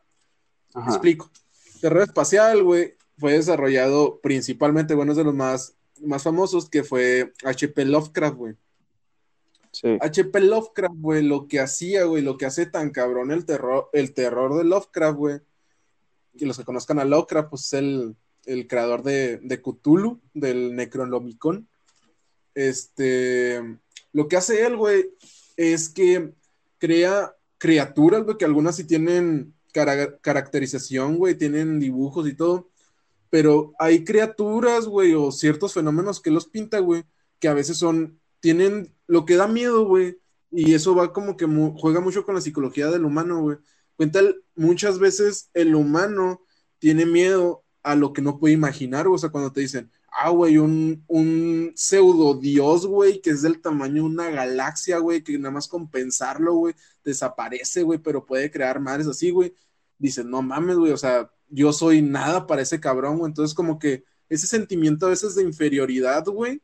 Explico. 0.86 1.30
Terror 1.80 2.02
espacial, 2.02 2.62
güey, 2.62 2.94
fue 3.18 3.32
desarrollado 3.32 4.20
principalmente, 4.20 4.94
bueno, 4.94 5.12
es 5.12 5.18
de 5.18 5.24
los 5.24 5.34
más, 5.34 5.74
más 6.00 6.22
famosos, 6.22 6.70
que 6.70 6.84
fue 6.84 7.32
H.P. 7.44 7.84
Lovecraft, 7.84 8.36
güey. 8.36 8.54
H.P. 10.00 10.40
Lovecraft, 10.40 10.94
güey, 10.98 11.22
lo 11.22 11.48
que 11.48 11.60
hacía, 11.60 12.04
güey, 12.04 12.22
lo 12.22 12.36
que 12.36 12.46
hace 12.46 12.66
tan 12.66 12.90
cabrón 12.90 13.30
el 13.30 13.46
terror, 13.46 13.88
el 13.92 14.12
terror 14.12 14.56
de 14.56 14.64
Lovecraft, 14.64 15.16
güey. 15.16 15.40
Que 16.36 16.46
los 16.46 16.58
que 16.58 16.64
conozcan 16.64 16.98
a 16.98 17.04
Lovecraft, 17.04 17.50
pues 17.50 17.66
es 17.66 17.72
el, 17.74 18.16
el 18.44 18.66
creador 18.66 19.02
de, 19.02 19.38
de 19.38 19.60
Cthulhu, 19.60 20.20
del 20.34 20.74
Necronomicon. 20.76 21.68
Este, 22.54 23.78
lo 24.12 24.28
que 24.28 24.36
hace 24.36 24.64
él, 24.66 24.76
güey, 24.76 25.10
es 25.56 25.88
que 25.88 26.32
crea 26.78 27.34
criaturas, 27.58 28.24
güey, 28.24 28.36
que 28.36 28.44
algunas 28.44 28.76
sí 28.76 28.84
tienen 28.84 29.54
caracterización, 29.72 31.16
güey, 31.16 31.36
tienen 31.36 31.80
dibujos 31.80 32.28
y 32.28 32.34
todo, 32.34 32.68
pero 33.30 33.72
hay 33.78 34.04
criaturas, 34.04 34.86
güey, 34.86 35.14
o 35.14 35.32
ciertos 35.32 35.72
fenómenos 35.72 36.20
que 36.20 36.30
los 36.30 36.46
pinta, 36.46 36.80
güey, 36.80 37.04
que 37.38 37.48
a 37.48 37.54
veces 37.54 37.78
son, 37.78 38.20
tienen 38.42 38.92
lo 39.06 39.24
que 39.24 39.36
da 39.36 39.46
miedo, 39.46 39.86
güey, 39.86 40.18
y 40.50 40.74
eso 40.74 40.94
va 40.94 41.12
como 41.12 41.36
que 41.36 41.46
juega 41.78 42.00
mucho 42.00 42.24
con 42.24 42.34
la 42.34 42.40
psicología 42.42 42.90
del 42.90 43.04
humano, 43.06 43.40
güey. 43.40 43.58
Cuenta, 43.96 44.20
muchas 44.56 44.98
veces 44.98 45.48
el 45.54 45.74
humano 45.74 46.42
tiene 46.78 47.06
miedo 47.06 47.64
a 47.82 47.94
lo 47.94 48.12
que 48.12 48.20
no 48.20 48.38
puede 48.38 48.54
imaginar, 48.54 49.06
o 49.06 49.16
sea, 49.16 49.30
cuando 49.30 49.52
te 49.52 49.60
dicen, 49.60 49.90
ah, 50.20 50.30
güey, 50.30 50.58
un, 50.58 51.04
un 51.06 51.72
pseudo 51.76 52.34
dios, 52.34 52.86
güey, 52.86 53.20
que 53.22 53.30
es 53.30 53.42
del 53.42 53.60
tamaño 53.60 53.94
de 53.94 54.08
una 54.08 54.30
galaxia, 54.30 54.98
güey, 54.98 55.22
que 55.22 55.38
nada 55.38 55.52
más 55.52 55.68
con 55.68 55.88
pensarlo, 55.88 56.54
güey, 56.54 56.74
desaparece, 57.04 57.82
güey, 57.84 58.00
pero 58.00 58.26
puede 58.26 58.50
crear 58.50 58.80
mares 58.80 59.06
así, 59.06 59.30
güey. 59.30 59.54
Dicen, 59.98 60.30
no 60.30 60.42
mames, 60.42 60.76
güey, 60.76 60.92
o 60.92 60.96
sea, 60.96 61.30
yo 61.48 61.72
soy 61.72 62.02
nada 62.02 62.46
para 62.46 62.62
ese 62.62 62.80
cabrón, 62.80 63.18
güey. 63.18 63.30
Entonces, 63.30 63.54
como 63.54 63.78
que 63.78 64.04
ese 64.28 64.46
sentimiento 64.46 65.06
a 65.06 65.10
veces 65.10 65.34
de 65.36 65.44
inferioridad, 65.44 66.24
güey, 66.26 66.60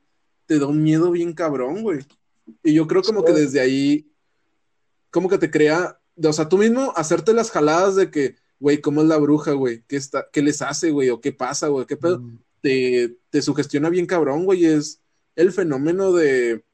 te 0.49 0.59
da 0.59 0.67
un 0.67 0.83
miedo 0.83 1.11
bien 1.11 1.35
cabrón, 1.35 1.83
güey. 1.83 2.01
Y 2.65 2.73
yo 2.73 2.87
creo 2.87 3.03
como 3.03 3.23
que 3.23 3.33
desde 3.33 3.61
ahí, 3.61 4.11
como 5.11 5.29
que 5.29 5.37
te 5.37 5.51
crea, 5.51 6.01
o 6.17 6.33
sea, 6.33 6.49
tú 6.49 6.57
mismo 6.57 6.93
hacerte 6.97 7.35
las 7.35 7.51
jaladas 7.51 7.97
de 7.97 8.11
que, 8.11 8.37
güey, 8.59 8.81
¿cómo 8.81 9.03
es 9.03 9.09
la 9.09 9.19
bruja, 9.19 9.53
güey? 9.53 9.85
¿Qué, 9.87 9.97
está, 9.97 10.27
¿Qué 10.33 10.41
les 10.41 10.63
hace, 10.63 10.91
güey? 10.91 11.11
¿O 11.11 11.21
qué 11.21 11.33
pasa, 11.33 11.69
güey? 11.69 11.85
¿Qué 11.85 11.99
pedo? 11.99 12.21
Mm. 12.21 12.39
Te, 12.63 13.19
te, 13.29 13.43
sugestiona 13.43 13.91
bien 13.91 14.07
cabrón, 14.07 14.47
güey. 14.47 14.65
Es 14.65 15.03
el 15.37 15.53
fenómeno 15.53 16.13
de, 16.13 16.65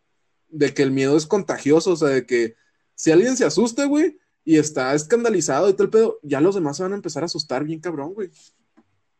de 0.48 0.72
que 0.72 0.84
el 0.84 0.92
miedo 0.92 1.16
es 1.16 1.26
contagioso, 1.26 1.90
o 1.90 1.96
sea, 1.96 2.10
de 2.10 2.24
que 2.24 2.54
si 2.94 3.10
alguien 3.10 3.36
se 3.36 3.44
asusta, 3.44 3.86
güey, 3.86 4.20
y 4.44 4.56
está 4.56 4.94
escandalizado 4.94 5.68
y 5.68 5.72
todo 5.72 5.82
el 5.82 5.90
pedo, 5.90 6.20
ya 6.22 6.40
los 6.40 6.54
demás 6.54 6.76
se 6.76 6.84
van 6.84 6.92
a 6.92 6.96
empezar 6.96 7.24
a 7.24 7.26
asustar 7.26 7.64
bien 7.64 7.80
cabrón, 7.80 8.14
güey. 8.14 8.30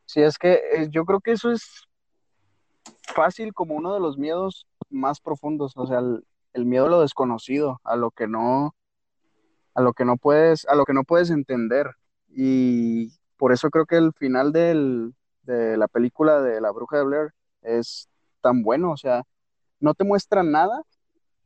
Sí, 0.06 0.22
es 0.22 0.38
que 0.38 0.52
eh, 0.52 0.88
yo 0.90 1.04
creo 1.04 1.20
que 1.20 1.32
eso 1.32 1.50
es 1.50 1.64
fácil 3.14 3.52
como 3.54 3.74
uno 3.74 3.94
de 3.94 4.00
los 4.00 4.18
miedos 4.18 4.66
más 4.90 5.20
profundos, 5.20 5.72
o 5.76 5.86
sea, 5.86 6.00
el, 6.00 6.64
miedo 6.64 6.86
a 6.86 6.90
lo 6.90 7.00
desconocido, 7.00 7.80
a 7.84 7.96
lo 7.96 8.10
que 8.10 8.28
no, 8.28 8.74
a 9.74 9.82
lo 9.82 9.92
que 9.92 10.04
no 10.04 10.16
puedes, 10.16 10.66
a 10.66 10.74
lo 10.74 10.84
que 10.84 10.94
no 10.94 11.04
puedes 11.04 11.30
entender. 11.30 11.90
Y 12.28 13.12
por 13.36 13.52
eso 13.52 13.70
creo 13.70 13.86
que 13.86 13.96
el 13.96 14.12
final 14.12 14.52
de 14.52 15.12
la 15.76 15.88
película 15.88 16.40
de 16.40 16.60
La 16.60 16.70
Bruja 16.70 16.98
de 16.98 17.04
Blair 17.04 17.34
es 17.62 18.08
tan 18.40 18.62
bueno, 18.62 18.92
o 18.92 18.96
sea, 18.96 19.24
no 19.80 19.94
te 19.94 20.04
muestran 20.04 20.50
nada 20.50 20.82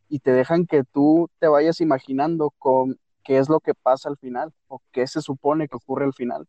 y 0.08 0.20
te 0.20 0.32
dejan 0.32 0.66
que 0.66 0.84
tú 0.84 1.28
te 1.38 1.48
vayas 1.48 1.80
imaginando 1.80 2.52
con 2.58 2.98
qué 3.24 3.38
es 3.38 3.48
lo 3.48 3.60
que 3.60 3.74
pasa 3.74 4.08
al 4.08 4.16
final 4.16 4.52
o 4.68 4.80
qué 4.92 5.06
se 5.06 5.20
supone 5.20 5.68
que 5.68 5.76
ocurre 5.76 6.04
al 6.04 6.14
final. 6.14 6.46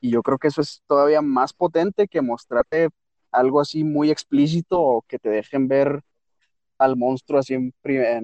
Y 0.00 0.10
yo 0.10 0.22
creo 0.22 0.38
que 0.38 0.48
eso 0.48 0.60
es 0.60 0.82
todavía 0.86 1.22
más 1.22 1.52
potente 1.52 2.08
que 2.08 2.22
mostrarte 2.22 2.90
algo 3.30 3.60
así 3.60 3.84
muy 3.84 4.10
explícito 4.10 4.80
o 4.80 5.02
que 5.02 5.18
te 5.18 5.28
dejen 5.28 5.68
ver 5.68 6.02
al 6.78 6.96
monstruo 6.96 7.40
así 7.40 7.54
en, 7.54 7.72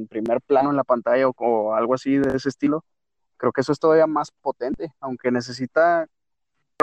primer 0.09 0.41
plano 0.43 0.71
en 0.71 0.77
la 0.77 0.85
pantalla 0.85 1.29
o, 1.29 1.75
algo 1.75 1.95
así 1.95 2.17
de 2.19 2.37
ese 2.37 2.49
estilo 2.49 2.85
creo 3.43 3.53
que 3.53 3.63
eso 3.63 3.73
es 3.73 3.81
todavía 3.81 4.07
más 4.07 4.31
potente, 4.31 4.93
aunque 5.01 5.33
necesita, 5.33 6.07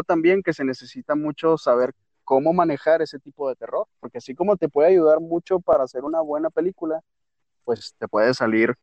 también 0.05 0.43
que 0.43 0.51
se 0.51 0.65
necesita 0.65 1.15
mucho 1.15 1.57
saber 1.57 1.93
cómo 2.25 2.51
manejar 2.51 3.01
ese 3.01 3.17
tipo 3.17 3.47
de 3.47 3.55
terror, 3.55 3.87
porque 4.01 4.17
así 4.17 4.35
como 4.35 4.57
te 4.57 4.67
puede 4.67 4.89
ayudar 4.89 5.21
mucho 5.21 5.61
para 5.61 5.85
hacer 5.85 6.03
una 6.03 6.19
buena 6.19 6.49
película, 6.49 6.99
pues 7.63 7.95
te 7.97 8.09
puede 8.09 8.33
salir, 8.33 8.75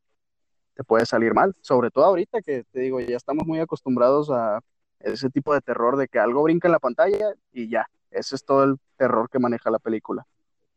te 0.73 0.85
puede 0.85 1.05
salir 1.05 1.35
mal, 1.35 1.55
sobre 1.61 1.90
todo 1.90 2.07
ahorita 2.07 2.40
que 2.40 2.64
te 2.64 2.81
digo, 2.81 2.99
ya 2.99 3.19
estamos 3.19 3.47
muy 3.47 3.61
acostumbrados 3.61 4.31
a 4.31 4.61
ese 5.00 5.28
tipo 5.28 5.52
de 5.52 5.61
terror 5.61 5.99
de 5.99 6.09
que 6.09 6.19
algo 6.19 6.43
brinca 6.45 6.69
en 6.69 6.73
la 6.73 6.78
pantalla 6.78 7.35
y 7.52 7.69
ya, 7.69 7.87
ese 8.18 8.37
es 8.37 8.44
todo 8.44 8.64
el 8.64 8.76
terror 8.96 9.28
que 9.30 9.38
maneja 9.38 9.70
la 9.70 9.78
película. 9.78 10.26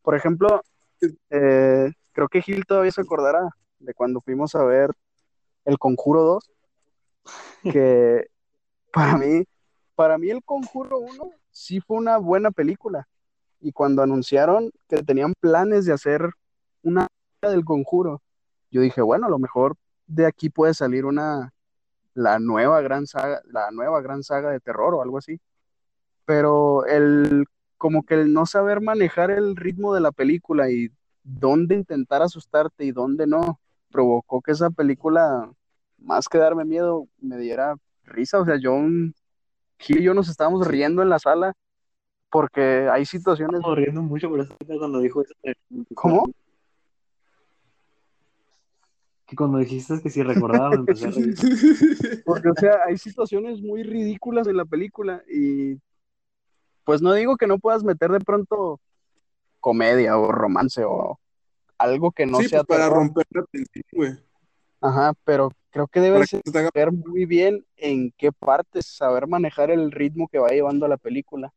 Por 0.01 0.15
ejemplo, 0.15 0.61
eh, 1.29 1.91
creo 2.11 2.27
que 2.27 2.41
Gil 2.41 2.65
todavía 2.65 2.91
se 2.91 3.01
acordará 3.01 3.49
de 3.79 3.93
cuando 3.93 4.21
fuimos 4.21 4.55
a 4.55 4.63
ver 4.63 4.91
El 5.65 5.77
Conjuro 5.77 6.23
2, 6.23 6.51
que 7.73 8.27
para 8.91 9.17
mí, 9.17 9.45
para 9.95 10.17
mí 10.17 10.29
el 10.29 10.43
Conjuro 10.43 10.99
1 10.99 11.31
sí 11.51 11.79
fue 11.79 11.97
una 11.97 12.17
buena 12.17 12.51
película. 12.51 13.07
Y 13.61 13.71
cuando 13.71 14.01
anunciaron 14.01 14.71
que 14.87 15.03
tenían 15.03 15.33
planes 15.39 15.85
de 15.85 15.93
hacer 15.93 16.29
una 16.81 17.07
del 17.41 17.65
Conjuro, 17.65 18.21
yo 18.71 18.81
dije, 18.81 19.01
bueno, 19.01 19.27
a 19.27 19.29
lo 19.29 19.39
mejor 19.39 19.75
de 20.07 20.25
aquí 20.25 20.49
puede 20.49 20.73
salir 20.73 21.05
una 21.05 21.53
la 22.13 22.39
nueva 22.39 22.81
gran 22.81 23.07
saga, 23.07 23.41
la 23.45 23.71
nueva 23.71 24.01
gran 24.01 24.23
saga 24.23 24.51
de 24.51 24.59
terror 24.59 24.93
o 24.93 25.01
algo 25.01 25.17
así. 25.17 25.39
Pero 26.29 26.85
el 26.85 27.47
como 27.79 28.03
que 28.03 28.13
el 28.13 28.31
no 28.31 28.45
saber 28.45 28.81
manejar 28.81 29.31
el 29.31 29.55
ritmo 29.55 29.95
de 29.95 30.01
la 30.01 30.11
película 30.11 30.69
y 30.69 30.91
dónde 31.23 31.73
intentar 31.73 32.21
asustarte 32.21 32.85
y 32.85 32.91
dónde 32.91 33.25
no, 33.25 33.59
provocó 33.89 34.39
que 34.39 34.51
esa 34.51 34.69
película 34.69 35.51
más 35.97 36.29
que 36.29 36.37
darme 36.37 36.65
miedo, 36.65 37.07
me 37.19 37.39
diera 37.39 37.77
risa. 38.03 38.39
O 38.39 38.45
sea, 38.45 38.57
yo 38.57 38.77
Gil 39.79 40.01
y 40.01 40.03
yo 40.03 40.13
nos 40.13 40.29
estábamos 40.29 40.67
riendo 40.67 41.01
en 41.01 41.09
la 41.09 41.17
sala 41.17 41.53
porque 42.29 42.87
hay 42.91 43.07
situaciones. 43.07 43.61
Estamos 43.61 43.79
riendo 43.79 44.03
mucho 44.03 44.29
por 44.29 44.41
eso 44.41 44.55
cuando 44.77 44.99
dijo 44.99 45.23
eso. 45.23 45.33
¿Cómo? 45.95 46.29
Que 49.25 49.35
cuando 49.35 49.57
dijiste 49.57 49.99
que 49.99 50.11
si 50.11 50.21
recordaba 50.21 50.69
me 50.69 50.75
empecé 50.75 51.07
a 51.07 51.09
reír. 51.09 51.33
Porque, 52.23 52.49
o 52.49 52.55
sea, 52.55 52.81
hay 52.85 52.99
situaciones 52.99 53.61
muy 53.61 53.81
ridículas 53.81 54.45
en 54.45 54.57
la 54.57 54.65
película 54.65 55.23
y 55.27 55.79
pues 56.89 57.03
no 57.03 57.13
digo 57.13 57.37
que 57.37 57.45
no 57.45 57.59
puedas 57.59 57.83
meter 57.83 58.09
de 58.09 58.19
pronto 58.19 58.79
comedia 59.59 60.17
o 60.17 60.31
romance 60.31 60.83
o 60.83 61.19
algo 61.77 62.11
que 62.11 62.25
no 62.25 62.39
sí, 62.39 62.47
sea 62.47 62.63
pues, 62.63 62.79
para 62.79 62.85
terror. 62.89 63.03
romper 63.03 63.27
la 63.29 63.43
tensión, 63.51 63.83
güey. 63.91 64.13
Ajá, 64.81 65.13
pero 65.23 65.51
creo 65.69 65.85
que 65.85 65.99
debe 65.99 66.15
Para 66.15 66.25
ser 66.25 66.41
que 66.41 66.49
haga- 66.57 66.71
saber 66.73 66.91
muy 66.91 67.25
bien 67.25 67.63
en 67.77 68.11
qué 68.17 68.31
partes, 68.31 68.87
saber 68.87 69.27
manejar 69.27 69.69
el 69.69 69.91
ritmo 69.91 70.27
que 70.29 70.39
va 70.39 70.49
llevando 70.49 70.87
la 70.87 70.97
película. 70.97 71.53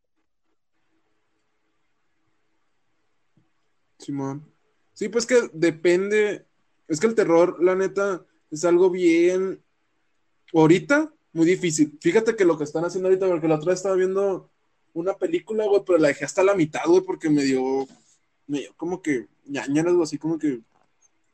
Simón. 4.00 4.44
Sí, 4.92 5.08
pues 5.08 5.24
que 5.24 5.48
depende. 5.54 6.44
Es 6.88 7.00
que 7.00 7.06
el 7.06 7.14
terror, 7.14 7.56
la 7.64 7.74
neta, 7.74 8.22
es 8.50 8.66
algo 8.66 8.90
bien. 8.90 9.62
Ahorita, 10.52 11.10
muy 11.32 11.46
difícil. 11.46 11.98
Fíjate 12.02 12.36
que 12.36 12.44
lo 12.44 12.58
que 12.58 12.64
están 12.64 12.84
haciendo 12.84 13.08
ahorita, 13.08 13.26
porque 13.28 13.48
la 13.48 13.54
otra 13.54 13.70
vez 13.70 13.78
estaba 13.78 13.94
viendo 13.96 14.50
una 14.94 15.16
película, 15.16 15.66
güey, 15.66 15.82
pero 15.86 15.98
la 15.98 16.08
dejé 16.08 16.24
hasta 16.24 16.42
la 16.42 16.54
mitad, 16.54 16.84
güey, 16.86 17.02
porque 17.02 17.30
me 17.30 17.42
dio. 17.42 17.86
Me 18.46 18.60
dio 18.60 18.74
como 18.76 19.00
que 19.00 19.28
ñañaras, 19.46 19.94
así 20.02 20.18
como 20.18 20.38
que 20.38 20.60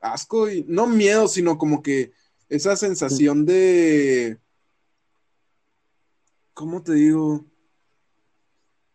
asco 0.00 0.50
y. 0.50 0.64
No 0.68 0.86
miedo, 0.86 1.28
sino 1.28 1.58
como 1.58 1.82
que 1.82 2.12
esa 2.48 2.76
sensación 2.76 3.44
de. 3.46 4.38
¿Cómo 6.54 6.82
te 6.82 6.94
digo? 6.94 7.44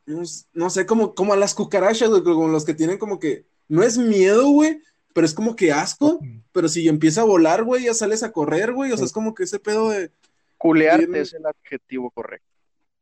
No, 0.05 0.69
sé, 0.69 0.85
como, 0.85 1.15
como 1.15 1.31
a 1.31 1.37
las 1.37 1.53
cucarachas, 1.53 2.09
güey, 2.09 2.23
como 2.23 2.47
los 2.47 2.65
que 2.65 2.73
tienen 2.73 2.97
como 2.97 3.19
que. 3.19 3.45
No 3.69 3.83
es 3.83 3.97
miedo, 3.97 4.49
güey, 4.49 4.81
pero 5.13 5.25
es 5.25 5.33
como 5.33 5.55
que 5.55 5.71
asco. 5.71 6.19
Pero 6.51 6.67
si 6.67 6.87
empieza 6.87 7.21
a 7.21 7.25
volar, 7.25 7.63
güey, 7.63 7.85
ya 7.85 7.93
sales 7.93 8.23
a 8.23 8.31
correr, 8.31 8.73
güey. 8.73 8.91
O 8.91 8.97
sea, 8.97 9.05
es 9.05 9.13
como 9.13 9.33
que 9.33 9.43
ese 9.43 9.59
pedo 9.59 9.89
de. 9.89 10.11
Culearte 10.57 11.07
Bien. 11.07 11.21
es 11.21 11.33
el 11.33 11.45
adjetivo 11.45 12.09
correcto. 12.11 12.47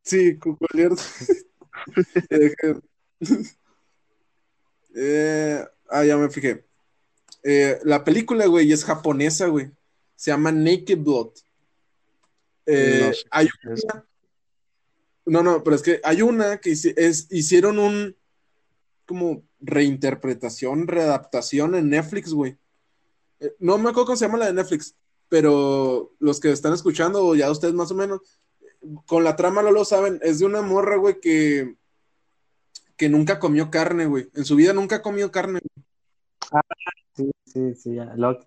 Sí, 0.04 0.38
cuculear. 0.38 0.92
Eh, 2.30 2.54
eh, 4.96 5.66
ah, 5.90 6.04
ya 6.06 6.18
me 6.18 6.30
fijé. 6.30 6.66
Eh, 7.44 7.80
la 7.84 8.04
película, 8.04 8.46
güey, 8.46 8.72
es 8.72 8.84
japonesa, 8.84 9.48
güey. 9.48 9.72
Se 10.16 10.32
llama 10.32 10.52
Naked 10.52 11.00
Blood. 11.00 11.32
Eh, 12.66 13.02
No 13.08 13.14
sé 13.14 13.24
hay 13.32 13.48
una- 13.66 14.06
no, 15.26 15.44
no, 15.44 15.64
pero 15.64 15.76
es 15.76 15.82
que 15.82 16.00
hay 16.04 16.22
una 16.22 16.58
que 16.60 16.72
es, 16.72 17.28
hicieron 17.32 17.80
un 17.80 18.16
como 19.06 19.44
reinterpretación, 19.60 20.88
readaptación 20.88 21.76
en 21.76 21.90
Netflix, 21.90 22.34
güey. 22.34 22.58
Eh, 23.40 23.54
no 23.60 23.78
me 23.78 23.90
acuerdo 23.90 24.08
cómo 24.08 24.16
se 24.18 24.26
llama 24.26 24.38
la 24.40 24.48
de 24.48 24.54
Netflix, 24.54 24.96
pero 25.30 26.14
los 26.20 26.40
que 26.40 26.52
están 26.52 26.74
escuchando, 26.74 27.26
o 27.26 27.36
ya 27.36 27.50
ustedes 27.52 27.74
más 27.74 27.92
o 27.92 27.96
menos, 27.96 28.22
con 29.06 29.24
la 29.24 29.36
trama 29.36 29.62
no 29.62 29.72
lo 29.72 29.86
saben, 29.86 30.20
es 30.24 30.40
de 30.40 30.46
una 30.46 30.62
morra, 30.62 30.98
güey, 30.98 31.20
que, 31.20 31.76
que 32.98 33.10
nunca 33.10 33.40
comió 33.40 33.70
carne, 33.70 34.06
güey. 34.06 34.30
En 34.36 34.46
su 34.46 34.56
vida 34.56 34.74
nunca 34.74 35.02
comió 35.02 35.32
carne. 35.32 35.60
Sí, 37.16 37.32
sí, 37.46 37.76
sí. 37.76 37.96
ya. 37.96 38.14
Luego 38.16 38.40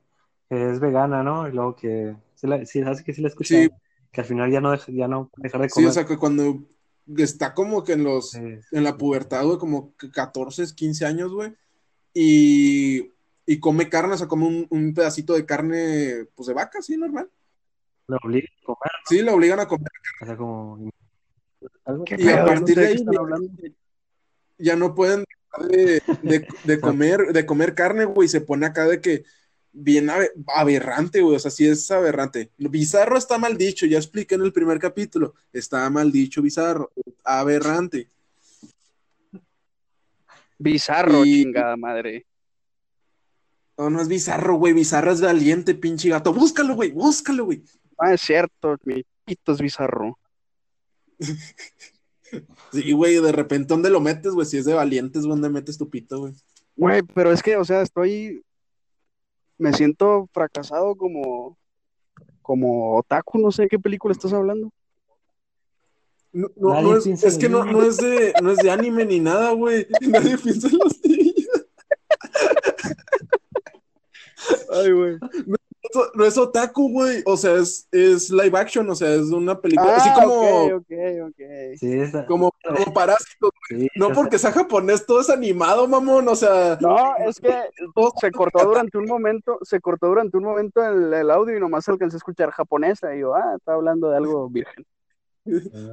que 0.49 0.71
es 0.71 0.81
vegana, 0.81 1.23
¿no? 1.23 1.49
Y 1.49 1.53
luego 1.53 1.77
que. 1.77 2.17
Sí, 2.35 2.47
la, 2.47 2.65
sí, 2.67 2.81
hace 2.83 3.05
que 3.05 3.13
sí 3.13 3.21
la 3.23 3.29
he 3.29 3.31
escuchado. 3.31 3.63
Sí. 3.63 3.71
Que 4.13 4.21
al 4.21 4.27
final 4.27 4.51
ya 4.51 4.61
no 4.61 4.71
deja, 4.71 4.93
ya 4.93 5.09
no 5.09 5.31
dejar 5.37 5.61
de 5.63 5.69
Sí, 5.69 5.75
comer. 5.75 5.91
o 5.91 5.93
sea, 5.93 6.07
que 6.07 6.17
cuando 6.19 6.63
está 7.17 7.53
como 7.55 7.83
que 7.85 7.93
en 7.95 8.05
los, 8.05 8.31
Sí, 8.31 8.39
en 8.39 8.85
la 8.85 8.97
pubertad, 8.97 9.45
güey, 9.45 9.59
como 9.59 9.95
que 9.97 10.11
14, 10.11 10.65
15 10.75 11.05
años, 11.05 11.33
güey, 11.33 11.53
y, 12.13 13.11
y 13.47 13.59
come 13.61 13.89
carne, 13.89 14.15
o 14.15 14.17
sea, 14.17 14.29
come 14.29 14.47
un, 14.47 14.67
un 14.71 14.95
pedacito 14.95 15.33
de 15.35 15.45
carne, 15.45 16.27
pues 16.35 16.47
de 16.47 16.55
vaca, 16.55 16.81
sí, 16.81 16.97
normal. 16.97 17.29
Lo 18.07 18.17
obliga 18.23 18.49
a 18.63 18.65
comer, 18.65 18.93
Sí, 19.09 19.23
la 19.23 19.35
obligan 19.35 19.61
a 19.61 19.67
comer. 19.69 19.91
o 20.21 20.27
sea, 20.27 20.37
como. 20.37 20.91
Algo 21.85 22.05
¿Qué 22.05 22.17
Y 22.19 22.29
a 22.29 22.45
partir 22.45 22.77
de 22.79 22.87
ahí, 22.87 23.05
hablando. 23.19 23.51
ya 24.59 24.77
no 24.77 24.95
pueden 24.95 25.25
dejar 25.25 25.69
de, 25.71 26.03
de- 26.23 26.49
de 26.65 26.81
comer, 26.81 27.33
de 27.33 27.47
comer 27.47 27.75
carne, 27.75 28.05
güey, 28.05 28.29
se 28.29 28.41
pone 28.41 28.67
acá 28.67 28.87
de 28.87 29.01
que 29.01 29.25
bien 29.73 30.09
abe- 30.11 30.31
aberrante, 30.55 31.21
güey, 31.23 31.37
o 31.37 31.39
sea, 31.39 31.51
sí 31.51 31.67
es 31.67 31.91
aberrante. 31.91 32.51
Bizarro 32.59 33.17
está 33.17 33.39
mal 33.39 33.57
dicho, 33.57 33.87
ya 33.87 33.99
expliqué 33.99 34.35
en 34.37 34.43
el 34.43 34.53
primer 34.53 34.79
capítulo, 34.79 35.35
está 35.53 35.89
mal 35.91 36.13
dicho 36.13 36.43
bizarro, 36.43 36.93
aberrante. 37.25 38.09
Bizarro, 40.59 41.25
Y- 41.25 41.43
chingada 41.45 41.77
madre. 41.77 42.27
No, 43.77 43.91
no 43.91 44.01
es 44.01 44.07
bizarro, 44.09 44.55
güey, 44.57 44.73
bizarro 44.73 45.11
es 45.11 45.21
valiente, 45.21 45.75
pinche 45.75 46.09
gato, 46.09 46.33
búscalo, 46.33 46.75
güey, 46.77 46.93
búscalo, 46.93 47.47
güey. 47.47 47.65
Ah, 48.05 48.13
es 48.13 48.21
cierto, 48.21 48.77
mi 48.85 49.03
pito 49.25 49.53
es 49.53 49.61
bizarro. 49.61 50.19
Sí, 52.73 52.91
güey, 52.91 53.23
de 53.23 53.31
repente, 53.31 53.69
¿dónde 53.69 53.91
lo 53.91 54.01
metes, 54.01 54.33
güey? 54.33 54.45
Si 54.45 54.59
es 54.59 54.65
de 54.65 54.75
valientes, 54.75 55.23
¿dónde 55.23 55.49
metes 55.49 55.79
tu 55.79 55.89
pito, 55.89 56.19
güey? 56.19 56.33
Güey, 56.75 57.03
pero 57.15 57.31
es 57.31 57.41
que, 57.41 57.57
o 57.57 57.65
sea, 57.65 57.81
estoy. 57.81 58.43
Me 59.57 59.73
siento 59.73 60.29
fracasado 60.33 60.97
como. 60.97 61.57
Como 62.43 62.97
otaku, 62.97 63.39
no 63.39 63.53
sé 63.53 63.69
qué 63.69 63.79
película 63.79 64.11
estás 64.11 64.33
hablando. 64.33 64.73
No, 66.33 66.51
no, 66.57 66.83
no 66.83 66.97
es, 66.97 67.07
es 67.07 67.39
que 67.39 67.49
no, 67.49 67.65
no 67.65 67.85
es 67.85 67.99
de, 67.99 68.35
no 68.43 68.51
es 68.51 68.59
de 68.59 68.73
anime 68.73 69.05
ni 69.05 69.21
nada, 69.21 69.53
güey. 69.53 69.87
Nadie 70.01 70.37
piensa 70.37 70.67
en 70.67 70.79
los 70.79 71.05
niños. 71.05 71.49
Ay, 74.73 74.91
güey. 74.91 75.15
Eso 75.15 75.64
No 76.15 76.25
es 76.25 76.37
otaku, 76.39 76.91
güey. 76.91 77.23
O 77.27 77.37
sea, 77.37 77.55
es, 77.57 77.89
es 77.93 78.31
live 78.31 78.59
action, 78.59 78.89
o 78.91 78.95
sea, 78.95 79.15
es 79.15 79.23
una 79.31 79.61
película. 79.61 79.97
así 79.97 80.09
Ah, 80.13 80.21
como, 80.25 80.65
ok, 80.67 80.73
ok, 80.77 80.93
ok. 81.29 81.77
Sí, 81.79 81.93
esa- 81.93 82.27
como, 82.27 82.51
como 82.67 82.93
parásitos. 82.95 83.51
sí, 83.69 83.89
No 83.97 84.11
porque 84.13 84.39
sea 84.39 84.53
japonés, 84.53 85.07
todo 85.07 85.21
es 85.21 85.31
animado, 85.31 85.87
mamón. 85.89 86.29
O 86.29 86.37
sea, 86.37 86.79
No, 86.81 87.17
es 87.17 87.41
que 87.41 87.55
todo 87.95 88.13
se 88.21 88.31
cortó 88.31 88.65
durante 88.65 88.99
un 88.99 89.07
momento, 89.07 89.59
se 89.63 89.81
cortó 89.81 90.09
durante 90.09 90.37
un 90.37 90.45
momento 90.45 90.85
el, 90.85 91.13
el 91.13 91.31
audio 91.31 91.57
y 91.57 91.61
nomás 91.61 91.89
alcancé 91.89 92.17
a 92.17 92.19
escuchar 92.19 92.51
japonesa 92.51 93.15
y 93.15 93.21
yo, 93.21 93.35
ah, 93.35 93.55
está 93.57 93.75
hablando 93.75 94.11
de 94.11 94.17
algo 94.17 94.49
virgen. 94.49 94.85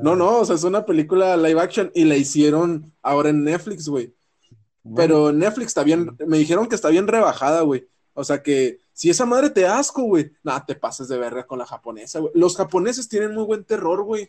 No, 0.02 0.16
no, 0.16 0.40
o 0.40 0.46
sea, 0.46 0.56
es 0.56 0.64
una 0.64 0.86
película 0.86 1.36
live 1.36 1.60
action 1.60 1.92
y 1.94 2.06
la 2.06 2.16
hicieron 2.16 2.94
ahora 3.02 3.30
en 3.30 3.44
Netflix, 3.44 3.88
güey. 3.90 4.14
Pero 4.96 5.32
Netflix 5.32 5.68
está 5.68 5.84
bien, 5.84 6.16
me 6.26 6.38
dijeron 6.38 6.68
que 6.68 6.76
está 6.76 6.90
bien 6.90 7.06
rebajada, 7.08 7.62
güey. 7.62 7.86
O 8.14 8.24
sea 8.24 8.44
que 8.44 8.80
si 8.94 9.10
esa 9.10 9.26
madre 9.26 9.50
te 9.50 9.66
asco, 9.66 10.04
güey, 10.04 10.32
nada, 10.44 10.66
te 10.66 10.76
pases 10.76 11.08
de 11.08 11.18
verga 11.18 11.48
con 11.48 11.60
la 11.60 11.66
japonesa, 11.66 12.20
güey. 12.20 12.32
Los 12.36 12.56
japoneses 12.58 13.08
tienen 13.08 13.34
muy 13.34 13.46
buen 13.46 13.64
terror, 13.64 14.04
güey. 14.04 14.28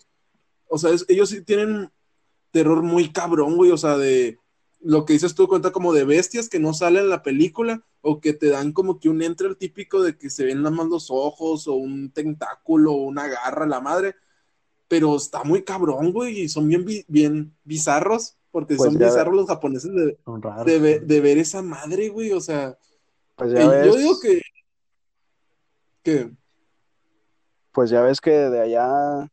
O 0.69 0.79
sea, 0.79 0.91
es- 0.91 1.05
ellos 1.09 1.29
sí 1.31 1.43
tienen 1.43 1.91
terror 2.51 2.83
muy 2.83 3.13
cabrón, 3.13 3.57
güey. 3.57 3.71
O 3.71 3.77
sea, 3.77 3.97
de 3.99 4.39
lo 4.81 5.05
que 5.05 5.13
dices 5.15 5.35
tú, 5.35 5.47
cuenta 5.49 5.71
como 5.73 5.93
de 5.93 6.05
bestias 6.05 6.49
que 6.49 6.59
no 6.59 6.75
salen 6.75 7.05
en 7.05 7.09
la 7.11 7.23
película 7.23 7.85
o 8.01 8.21
que 8.21 8.33
te 8.33 8.49
dan 8.49 8.73
como 8.73 8.99
que 8.99 9.09
un 9.09 9.23
entre 9.23 9.47
el 9.49 9.57
típico 9.57 10.03
de 10.03 10.17
que 10.17 10.29
se 10.31 10.45
ven 10.45 10.63
nada 10.63 10.75
más 10.75 10.87
los 10.89 11.09
ojos 11.11 11.69
o 11.69 11.75
un 11.75 12.11
tentáculo 12.13 12.93
o 12.93 13.03
una 13.05 13.27
garra, 13.29 13.67
la 13.67 13.81
madre. 13.81 14.15
Pero 14.89 15.17
está 15.17 15.43
muy 15.45 15.63
cabrón, 15.63 16.13
güey, 16.13 16.41
y 16.43 16.49
son 16.49 16.69
bien, 16.69 16.85
bi- 16.85 17.05
bien 17.09 17.55
bizarros, 17.65 18.37
porque 18.51 18.75
Pues 18.77 18.91
son 18.93 18.99
bizarros 19.01 19.35
los 19.35 19.47
japoneses 19.47 19.93
de, 19.95 20.19
Son 20.25 20.43
raros. 20.43 20.67
de, 20.67 20.79
ve- 20.79 21.01
de 21.01 21.21
ver 21.21 21.39
esa 21.39 21.63
madre, 21.63 22.09
güey, 22.11 22.33
o 22.33 22.41
sea, 22.41 22.77
Pues 23.43 23.55
ya 23.55 23.69
ves, 23.69 23.87
yo 23.87 23.97
digo 23.97 24.21
que, 24.21 24.41
que 26.05 26.31
pues 27.73 27.91
ya 27.91 28.01
ves 28.01 28.21
que 28.21 28.31
de 28.31 28.61
allá, 28.61 29.29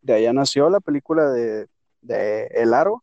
de 0.00 0.14
allá 0.14 0.32
nació 0.32 0.70
la 0.70 0.78
película 0.78 1.28
de, 1.30 1.66
de 2.02 2.46
El 2.52 2.72
Aro, 2.72 3.02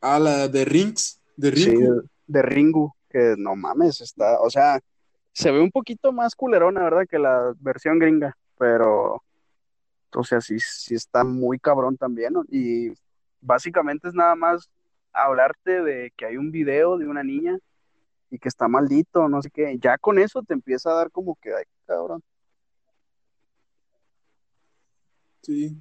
a 0.00 0.20
la 0.20 0.46
de 0.46 0.64
Rings, 0.64 1.20
de 1.36 1.50
sí, 1.50 1.70
Rinku, 1.70 2.08
de 2.28 2.42
Ringu, 2.42 2.94
que 3.10 3.34
no 3.36 3.56
mames, 3.56 4.00
está, 4.00 4.38
o 4.38 4.48
sea, 4.48 4.78
se 5.32 5.50
ve 5.50 5.60
un 5.60 5.72
poquito 5.72 6.12
más 6.12 6.36
culerona, 6.36 6.84
¿verdad? 6.84 7.08
Que 7.10 7.18
la 7.18 7.54
versión 7.58 7.98
gringa, 7.98 8.36
pero, 8.56 9.20
o 10.14 10.22
sea, 10.22 10.40
sí, 10.40 10.60
sí 10.60 10.94
está 10.94 11.24
muy 11.24 11.58
cabrón 11.58 11.96
también, 11.96 12.34
¿no? 12.34 12.44
Y 12.48 12.92
básicamente 13.40 14.06
es 14.06 14.14
nada 14.14 14.36
más 14.36 14.70
hablarte 15.12 15.82
de 15.82 16.12
que 16.16 16.26
hay 16.26 16.36
un 16.36 16.52
video 16.52 16.98
de 16.98 17.08
una 17.08 17.24
niña 17.24 17.58
y 18.30 18.38
que 18.38 18.48
está 18.48 18.68
maldito, 18.68 19.28
no 19.28 19.42
sé 19.42 19.50
qué, 19.50 19.78
ya 19.80 19.98
con 19.98 20.18
eso 20.18 20.42
te 20.42 20.54
empieza 20.54 20.90
a 20.90 20.94
dar 20.94 21.10
como 21.10 21.36
que, 21.36 21.54
ay, 21.54 21.64
cabrón. 21.86 22.22
sí. 25.42 25.76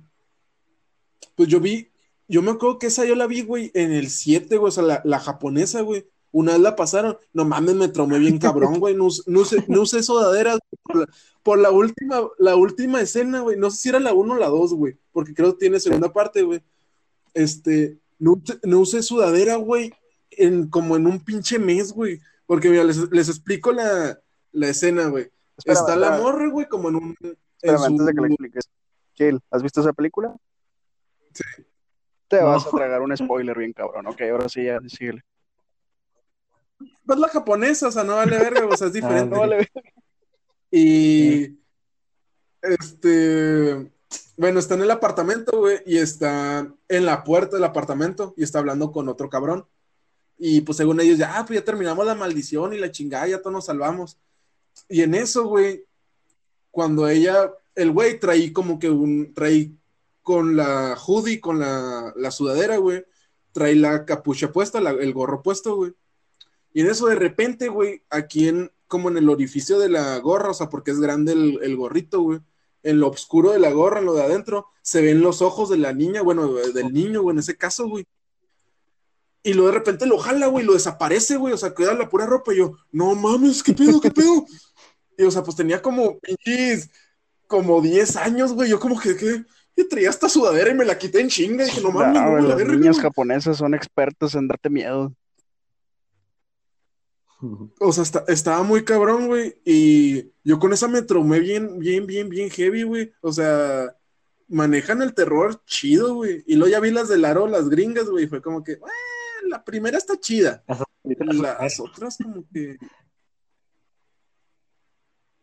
Pues 1.36 1.50
yo 1.50 1.60
vi, 1.60 1.92
yo 2.28 2.42
me 2.42 2.52
acuerdo 2.52 2.80
que 2.80 2.88
esa 2.88 3.06
yo 3.06 3.16
la 3.16 3.28
vi, 3.28 3.42
güey, 3.42 3.72
en 3.74 3.92
el 3.92 4.10
7, 4.10 4.58
güey, 4.58 4.70
o 4.70 4.72
sea, 4.72 4.84
la, 4.84 5.02
la 5.04 5.20
japonesa, 5.20 5.82
güey, 5.82 6.06
Una 6.32 6.54
vez 6.54 6.62
la 6.62 6.76
pasaron, 6.76 7.18
no 7.34 7.46
mames, 7.46 7.76
me 7.76 7.88
traumé 7.88 8.20
bien 8.20 8.40
cabrón, 8.40 8.80
güey. 8.80 8.96
No, 8.96 9.08
no, 9.28 9.42
usé, 9.42 9.64
no 9.68 9.82
usé 9.82 10.04
sudaderas 10.04 10.60
por 11.44 11.60
la, 11.60 11.72
última, 11.72 12.22
la 12.40 12.56
última 12.56 13.02
escena, 13.02 13.42
güey. 13.42 13.58
No 13.58 13.70
sé 13.70 13.78
si 13.78 13.90
era 13.90 14.00
la 14.00 14.14
1 14.14 14.34
o 14.34 14.38
la 14.38 14.48
2, 14.48 14.74
güey, 14.74 14.98
porque 15.12 15.34
creo 15.34 15.54
que 15.54 15.60
tiene 15.60 15.80
segunda 15.80 16.12
parte, 16.12 16.42
güey. 16.42 16.62
Este, 17.34 18.00
no, 18.20 18.42
no 18.64 18.80
usé 18.80 19.04
sudadera, 19.04 19.56
güey, 19.58 19.94
en, 20.32 20.70
como 20.70 20.96
en 20.96 21.08
un 21.08 21.20
pinche 21.20 21.60
mes, 21.60 21.92
güey. 21.94 22.20
Porque 22.46 22.70
mira, 22.70 22.84
les, 22.84 23.12
les 23.12 23.30
explico 23.30 23.72
la, 23.72 24.20
la 24.52 24.68
escena, 24.68 25.08
güey. 25.08 25.32
Está 25.66 25.96
la 25.96 26.18
morra, 26.18 26.50
güey, 26.50 26.68
como 26.68 26.90
en 26.90 26.96
un. 26.96 27.18
Espérame, 27.62 27.86
antes 27.86 28.06
de 28.06 28.14
que 28.14 28.22
le 28.22 28.28
expliques. 28.28 28.70
Kill, 29.14 29.40
¿has 29.52 29.62
visto 29.62 29.82
esa 29.82 29.94
película? 29.94 30.36
Sí. 31.34 31.64
Te 32.28 32.42
vas 32.42 32.66
a 32.66 32.72
tragar 32.72 33.02
un 33.02 33.16
spoiler 33.16 33.58
bien 33.58 33.74
cabrón. 33.74 34.08
Ok, 34.08 34.22
ahora 34.22 34.50
sí, 34.50 34.66
ya, 34.66 34.80
síguele. 34.88 35.22
Pues 37.06 37.20
la 37.20 37.28
japonesa, 37.28 37.88
o 37.88 37.92
sea, 37.92 38.04
no 38.04 38.16
vale 38.16 38.38
verga, 38.38 38.66
o 38.66 38.76
sea, 38.76 38.88
es 38.88 38.94
ah, 38.96 38.96
diferente. 38.96 39.30
no 39.30 39.40
vale 39.40 39.58
verga. 39.58 39.92
Y. 40.72 41.60
Este. 42.62 43.92
Bueno, 44.36 44.60
está 44.60 44.74
en 44.74 44.82
el 44.82 44.92
apartamento, 44.92 45.60
güey, 45.60 45.82
y 45.86 45.98
está 45.98 46.68
en 46.88 47.06
la 47.06 47.24
puerta 47.24 47.56
del 47.56 47.66
apartamento 47.66 48.34
y 48.36 48.44
está 48.44 48.60
hablando 48.60 48.92
con 48.92 49.08
otro 49.10 49.30
cabrón. 49.30 49.68
Y 50.46 50.60
pues 50.60 50.76
según 50.76 51.00
ellos, 51.00 51.18
ya, 51.18 51.40
ah, 51.40 51.46
pues 51.46 51.58
ya 51.58 51.64
terminamos 51.64 52.06
la 52.06 52.16
maldición 52.16 52.74
y 52.74 52.78
la 52.78 52.92
chingada, 52.92 53.30
ya 53.30 53.40
todos 53.40 53.54
nos 53.54 53.66
salvamos. 53.68 54.18
Y 54.90 55.02
en 55.02 55.16
eso, 55.16 55.46
güey, 55.46 55.86
cuando 56.70 57.08
ella, 57.08 57.54
el 57.76 57.92
güey 57.92 58.20
traí 58.20 58.52
como 58.52 58.78
que 58.78 58.90
un, 58.90 59.34
traí 59.34 59.78
con 60.22 60.58
la 60.58 60.98
hoodie, 60.98 61.40
con 61.40 61.60
la, 61.60 62.12
la 62.18 62.30
sudadera, 62.30 62.76
güey, 62.76 63.06
trae 63.54 63.74
la 63.76 64.04
capucha 64.04 64.52
puesta, 64.52 64.80
el 64.80 65.14
gorro 65.14 65.42
puesto, 65.42 65.78
güey. 65.78 65.94
Y 66.74 66.82
en 66.82 66.90
eso 66.90 67.08
de 67.08 67.16
repente, 67.16 67.70
güey, 67.70 68.04
aquí 68.10 68.50
en, 68.50 68.70
como 68.88 69.08
en 69.10 69.16
el 69.16 69.30
orificio 69.30 69.80
de 69.80 69.88
la 69.88 70.20
gorra, 70.20 70.50
o 70.50 70.54
sea, 70.54 70.68
porque 70.68 70.92
es 70.92 71.00
grande 71.00 71.32
el, 71.32 71.60
el 71.64 71.78
gorrito, 71.78 72.20
güey, 72.20 72.42
en 72.84 73.00
lo 73.00 73.08
oscuro 73.08 73.52
de 73.52 73.60
la 73.60 73.72
gorra, 73.72 74.00
en 74.00 74.08
lo 74.08 74.14
de 74.14 74.24
adentro, 74.24 74.68
se 74.82 75.02
ven 75.02 75.22
los 75.22 75.42
ojos 75.42 75.70
de 75.70 75.78
la 75.78 75.94
niña, 75.94 76.22
bueno, 76.22 76.54
del 76.54 76.92
niño, 76.92 77.22
güey, 77.22 77.34
en 77.34 77.40
ese 77.40 77.56
caso, 77.56 77.88
güey. 77.88 78.06
Y 79.44 79.54
luego 79.54 79.68
de 79.68 79.78
repente 79.78 80.06
lo 80.06 80.18
jala, 80.18 80.48
güey, 80.48 80.66
lo 80.66 80.74
desaparece, 80.74 81.36
güey, 81.36 81.54
o 81.54 81.58
sea, 81.58 81.74
queda 81.76 81.94
la 81.94 82.10
pura 82.10 82.26
ropa 82.26 82.54
y 82.54 82.58
yo, 82.58 82.78
no 82.92 83.14
mames, 83.14 83.62
¿qué 83.62 83.74
pedo, 83.74 84.00
qué 84.02 84.12
pedo? 84.12 84.46
Y, 85.16 85.22
o 85.22 85.30
sea, 85.30 85.44
pues 85.44 85.56
tenía 85.56 85.80
como 85.80 86.18
pinches, 86.18 86.90
como 87.46 87.82
10 87.82 88.16
años, 88.16 88.52
güey. 88.52 88.68
Yo 88.68 88.80
como 88.80 89.00
que, 89.00 89.16
¿qué? 89.16 89.44
Yo 89.78 89.88
traía 89.88 90.10
esta 90.10 90.28
sudadera 90.28 90.72
y 90.72 90.74
me 90.74 90.86
la 90.86 90.98
quité 90.98 91.22
en 91.22 91.30
chinga. 91.30 91.64
Y 91.64 91.68
dije, 91.68 91.82
no 91.82 91.92
mames, 91.92 92.20
no, 92.20 92.42
no, 92.42 92.42
Los 92.42 92.68
niños 92.68 93.00
japoneses 93.00 93.58
son 93.58 93.76
expertos 93.76 94.34
en 94.34 94.48
darte 94.48 94.72
miedo. 94.72 95.14
O 97.80 97.92
sea, 97.92 98.24
estaba 98.28 98.64
muy 98.64 98.84
cabrón, 98.86 99.28
güey. 99.28 99.56
Y 99.66 100.32
yo 100.44 100.60
con 100.60 100.74
esa 100.74 100.88
me 100.88 101.02
traumé 101.02 101.40
bien, 101.40 101.78
bien, 101.78 102.08
bien, 102.08 102.30
bien 102.30 102.50
heavy, 102.50 102.84
güey. 102.84 103.14
O 103.22 103.32
sea, 103.32 103.96
manejan 104.48 105.02
el 105.02 105.14
terror 105.14 105.62
chido, 105.66 106.16
güey. 106.16 106.44
Y 106.48 106.56
luego 106.56 106.72
ya 106.72 106.80
vi 106.80 106.92
las 106.92 107.10
de 107.10 107.18
Laro, 107.18 107.48
las 107.48 107.70
gringas, 107.70 108.10
güey. 108.10 108.28
Fue 108.28 108.42
como 108.42 108.64
que, 108.64 108.80
la 109.48 109.64
primera 109.64 109.98
está 109.98 110.20
chida. 110.20 110.64
Las 111.04 111.80
otras 111.80 112.18
como 112.18 112.46
que... 112.54 112.78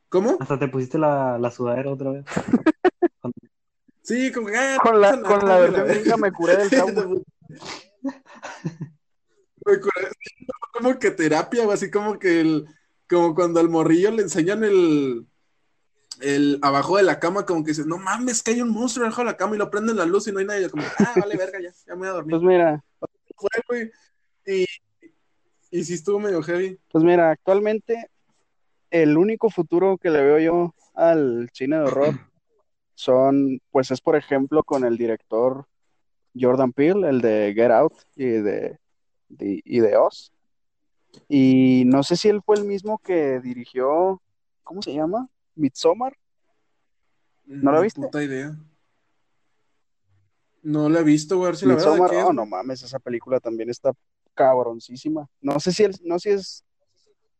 ¿Cómo? 0.09 0.37
Hasta 0.41 0.59
te 0.59 0.69
pusiste 0.69 0.99
la, 0.99 1.39
la 1.39 1.51
sudadera 1.51 1.93
otra 1.93 2.11
vez. 2.11 2.25
sí, 4.03 4.33
como 4.33 4.49
que, 4.49 4.57
ah, 4.57 4.77
con 4.83 5.01
la, 5.01 5.21
con 5.23 5.47
la 5.47 5.59
versión 5.59 6.21
me 6.21 6.33
curé 6.33 6.57
del 6.57 6.71
trauma. 6.71 7.05
me 9.65 9.81
curé, 9.81 10.09
como 10.73 10.99
que 10.99 11.13
terapia, 11.13 11.65
o 11.65 11.71
así 11.71 11.93
como 11.93 12.19
que 12.19 12.41
el, 12.41 12.67
como 13.09 13.37
cuando 13.37 13.61
al 13.61 13.69
morrillo 13.69 14.11
le 14.11 14.23
enseñan 14.23 14.65
el, 14.65 15.27
el 16.21 16.59
abajo 16.63 16.97
de 16.97 17.03
la 17.05 17.21
cama, 17.21 17.47
como 17.47 17.63
que 17.63 17.71
dices, 17.71 17.87
no 17.87 17.99
mames, 17.99 18.43
que 18.43 18.53
hay 18.53 18.63
un 18.63 18.71
monstruo 18.71 19.07
abajo 19.07 19.23
de 19.23 19.27
la 19.27 19.37
cama 19.37 19.55
y 19.55 19.59
lo 19.59 19.71
prenden 19.71 19.97
la 19.97 20.07
luz 20.07 20.27
y 20.27 20.33
no 20.33 20.41
hay 20.41 20.47
nadie. 20.47 20.71
Como, 20.71 20.83
ah, 20.83 21.15
vale, 21.21 21.37
verga, 21.37 21.61
ya, 21.61 21.71
ya 21.87 21.95
me 21.95 22.01
voy 22.01 22.09
a 22.09 22.13
dormir. 22.13 22.31
Pues 22.31 22.43
mira. 22.43 22.85
Y, 24.47 24.65
y 25.71 25.85
sí 25.85 25.95
estuvo 25.95 26.19
medio 26.19 26.43
heavy. 26.43 26.79
Pues 26.91 27.05
mira, 27.05 27.31
actualmente 27.31 28.11
el 28.91 29.17
único 29.17 29.51
futuro 29.51 29.99
que 29.99 30.11
le 30.11 30.23
veo 30.23 30.39
yo 30.39 30.75
al 30.95 31.49
cine 31.53 31.77
de 31.77 31.83
horror 31.83 32.15
son, 32.95 33.61
pues 33.71 33.91
es 33.91 34.01
por 34.01 34.17
ejemplo 34.17 34.63
con 34.63 34.85
el 34.85 34.97
director 34.97 35.67
Jordan 36.39 36.73
Peele, 36.73 37.09
el 37.09 37.21
de 37.21 37.53
Get 37.55 37.71
Out 37.71 37.95
y 38.17 38.27
de, 38.27 38.79
y 39.29 39.81
de 39.81 39.97
Oz. 39.97 40.33
Y 41.29 41.85
no 41.87 42.03
sé 42.03 42.17
si 42.17 42.29
él 42.29 42.41
fue 42.45 42.57
el 42.57 42.65
mismo 42.65 42.99
que 42.99 43.41
dirigió, 43.41 44.21
¿cómo 44.63 44.83
se 44.83 44.95
llama? 44.95 45.29
Midsommar. 45.55 46.17
¿No 47.47 47.73
lo 47.73 47.81
viste? 47.81 48.01
Puta 48.01 48.23
idea. 48.23 48.57
No 50.63 50.89
la 50.89 51.01
he 51.01 51.05
visto, 51.05 51.39
güey. 51.39 51.55
Si 51.57 51.67
la 51.67 51.75
oh, 51.75 52.33
no 52.33 52.47
mames, 52.47 52.83
esa 52.83 52.99
película 52.99 53.41
también 53.41 53.71
está 53.71 53.93
cabroncísima. 54.35 55.27
No 55.41 55.59
sé 55.61 55.73
si, 55.73 55.87
no 56.05 56.19
si 56.19 56.31
es. 56.31 56.65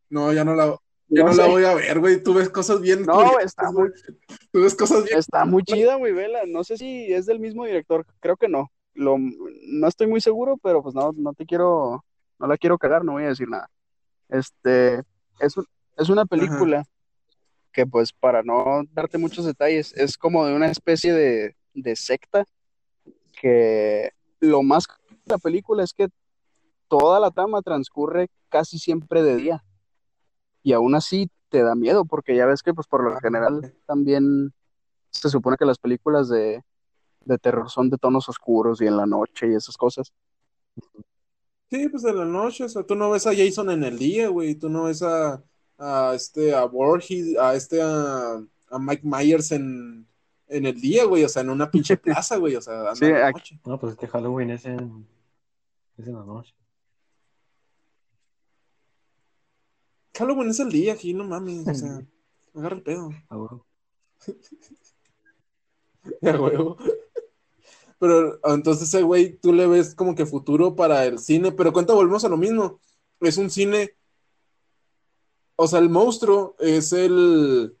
No, 0.09 0.33
ya 0.33 0.43
no 0.43 0.55
la, 0.55 0.75
yo 1.13 1.25
no, 1.25 1.33
la 1.33 1.47
voy 1.47 1.65
a 1.65 1.73
ver, 1.73 1.99
güey. 1.99 2.23
Tú 2.23 2.33
ves 2.33 2.49
cosas 2.49 2.79
bien. 2.79 3.05
No, 3.05 3.37
está 3.39 3.71
muy. 3.71 3.91
Tú 4.51 4.61
ves 4.61 4.73
cosas 4.75 5.03
bien. 5.03 5.19
Está 5.19 5.45
muy 5.45 5.63
chida, 5.63 5.95
güey, 5.95 6.13
vela. 6.13 6.41
No 6.47 6.63
sé 6.63 6.77
si 6.77 7.11
es 7.13 7.25
del 7.25 7.39
mismo 7.39 7.65
director. 7.65 8.05
Creo 8.21 8.37
que 8.37 8.47
no. 8.47 8.71
Lo, 8.93 9.17
no 9.17 9.87
estoy 9.87 10.07
muy 10.07 10.21
seguro, 10.21 10.57
pero 10.57 10.81
pues 10.81 10.95
no, 10.95 11.11
no 11.15 11.33
te 11.33 11.45
quiero. 11.45 12.03
No 12.39 12.47
la 12.47 12.57
quiero 12.57 12.77
cagar, 12.77 13.03
no 13.03 13.13
voy 13.13 13.23
a 13.23 13.29
decir 13.29 13.49
nada. 13.49 13.69
Este. 14.29 15.03
Es, 15.39 15.55
es 15.97 16.09
una 16.09 16.25
película 16.25 16.85
que, 17.73 17.85
pues, 17.85 18.13
para 18.13 18.41
no 18.41 18.83
darte 18.93 19.17
muchos 19.17 19.45
detalles, 19.45 19.93
es 19.97 20.17
como 20.17 20.45
de 20.45 20.53
una 20.53 20.67
especie 20.67 21.13
de, 21.13 21.55
de 21.73 21.95
secta. 21.95 22.45
Que 23.41 24.11
lo 24.39 24.61
más 24.61 24.85
de 25.09 25.17
la 25.25 25.37
película 25.39 25.83
es 25.83 25.93
que 25.93 26.07
toda 26.87 27.19
la 27.19 27.31
trama 27.31 27.61
transcurre 27.63 28.29
casi 28.49 28.77
siempre 28.77 29.23
de 29.23 29.35
día 29.35 29.63
y 30.61 30.73
aún 30.73 30.93
así 30.93 31.27
te 31.49 31.63
da 31.63 31.73
miedo, 31.73 32.05
porque 32.05 32.35
ya 32.35 32.45
ves 32.45 32.61
que 32.61 32.73
pues 32.73 32.87
por 32.87 33.03
lo 33.03 33.19
general 33.19 33.73
también 33.87 34.53
se 35.09 35.29
supone 35.29 35.57
que 35.57 35.65
las 35.65 35.79
películas 35.79 36.29
de, 36.29 36.63
terror 37.41 37.69
son 37.69 37.89
de 37.89 37.97
tonos 37.97 38.29
oscuros 38.29 38.81
y 38.81 38.87
en 38.87 38.97
la 38.97 39.05
noche 39.05 39.49
y 39.51 39.55
esas 39.55 39.75
cosas. 39.75 40.13
Sí, 41.69 41.87
pues 41.89 42.03
en 42.03 42.17
la 42.17 42.25
noche, 42.25 42.65
o 42.65 42.69
sea, 42.69 42.83
tú 42.83 42.95
no 42.95 43.09
ves 43.09 43.25
a 43.25 43.35
Jason 43.35 43.69
en 43.69 43.83
el 43.83 43.97
día, 43.97 44.27
güey, 44.29 44.55
tú 44.55 44.69
no 44.69 44.83
ves 44.83 45.01
a, 45.01 45.41
a 45.77 46.13
este, 46.13 46.53
a 46.53 46.65
Borges, 46.65 47.37
a 47.37 47.55
este, 47.55 47.81
a, 47.81 48.41
Mike 48.79 49.03
Myers 49.03 49.51
en, 49.51 50.07
el 50.51 50.79
día, 50.79 51.05
güey, 51.05 51.23
o 51.23 51.29
sea, 51.29 51.41
en 51.41 51.49
una 51.49 51.71
pinche 51.71 51.97
plaza, 51.97 52.37
güey, 52.37 52.55
o 52.55 52.61
sea, 52.61 52.93
en 52.99 53.13
la 53.13 53.31
noche. 53.31 53.59
No, 53.65 53.79
pues 53.79 53.93
este 53.93 54.07
Halloween 54.07 54.51
es 54.51 54.65
en, 54.65 55.07
es 55.97 56.07
en 56.07 56.13
la 56.13 56.23
noche. 56.23 56.53
Halloween 60.17 60.49
es 60.49 60.59
el 60.59 60.71
día 60.71 60.93
aquí, 60.93 61.13
no 61.13 61.23
mames, 61.23 61.67
o 61.67 61.73
sea, 61.73 62.05
agarra 62.53 62.75
el 62.75 62.83
pedo. 62.83 63.09
A 63.29 63.37
huevo. 63.37 63.65
A 66.21 66.39
huevo. 66.39 66.77
Pero 68.01 68.39
entonces 68.43 68.87
ese 68.87 69.03
güey, 69.03 69.37
tú 69.37 69.53
le 69.53 69.67
ves 69.67 69.93
como 69.93 70.15
que 70.15 70.25
futuro 70.25 70.75
para 70.75 71.05
el 71.05 71.19
cine, 71.19 71.51
pero 71.51 71.71
cuenta, 71.71 71.93
volvemos 71.93 72.25
a 72.25 72.29
lo 72.29 72.37
mismo. 72.37 72.79
Es 73.19 73.37
un 73.37 73.51
cine. 73.51 73.95
O 75.55 75.67
sea, 75.67 75.77
el 75.77 75.89
monstruo 75.89 76.55
es 76.57 76.93
el. 76.93 77.77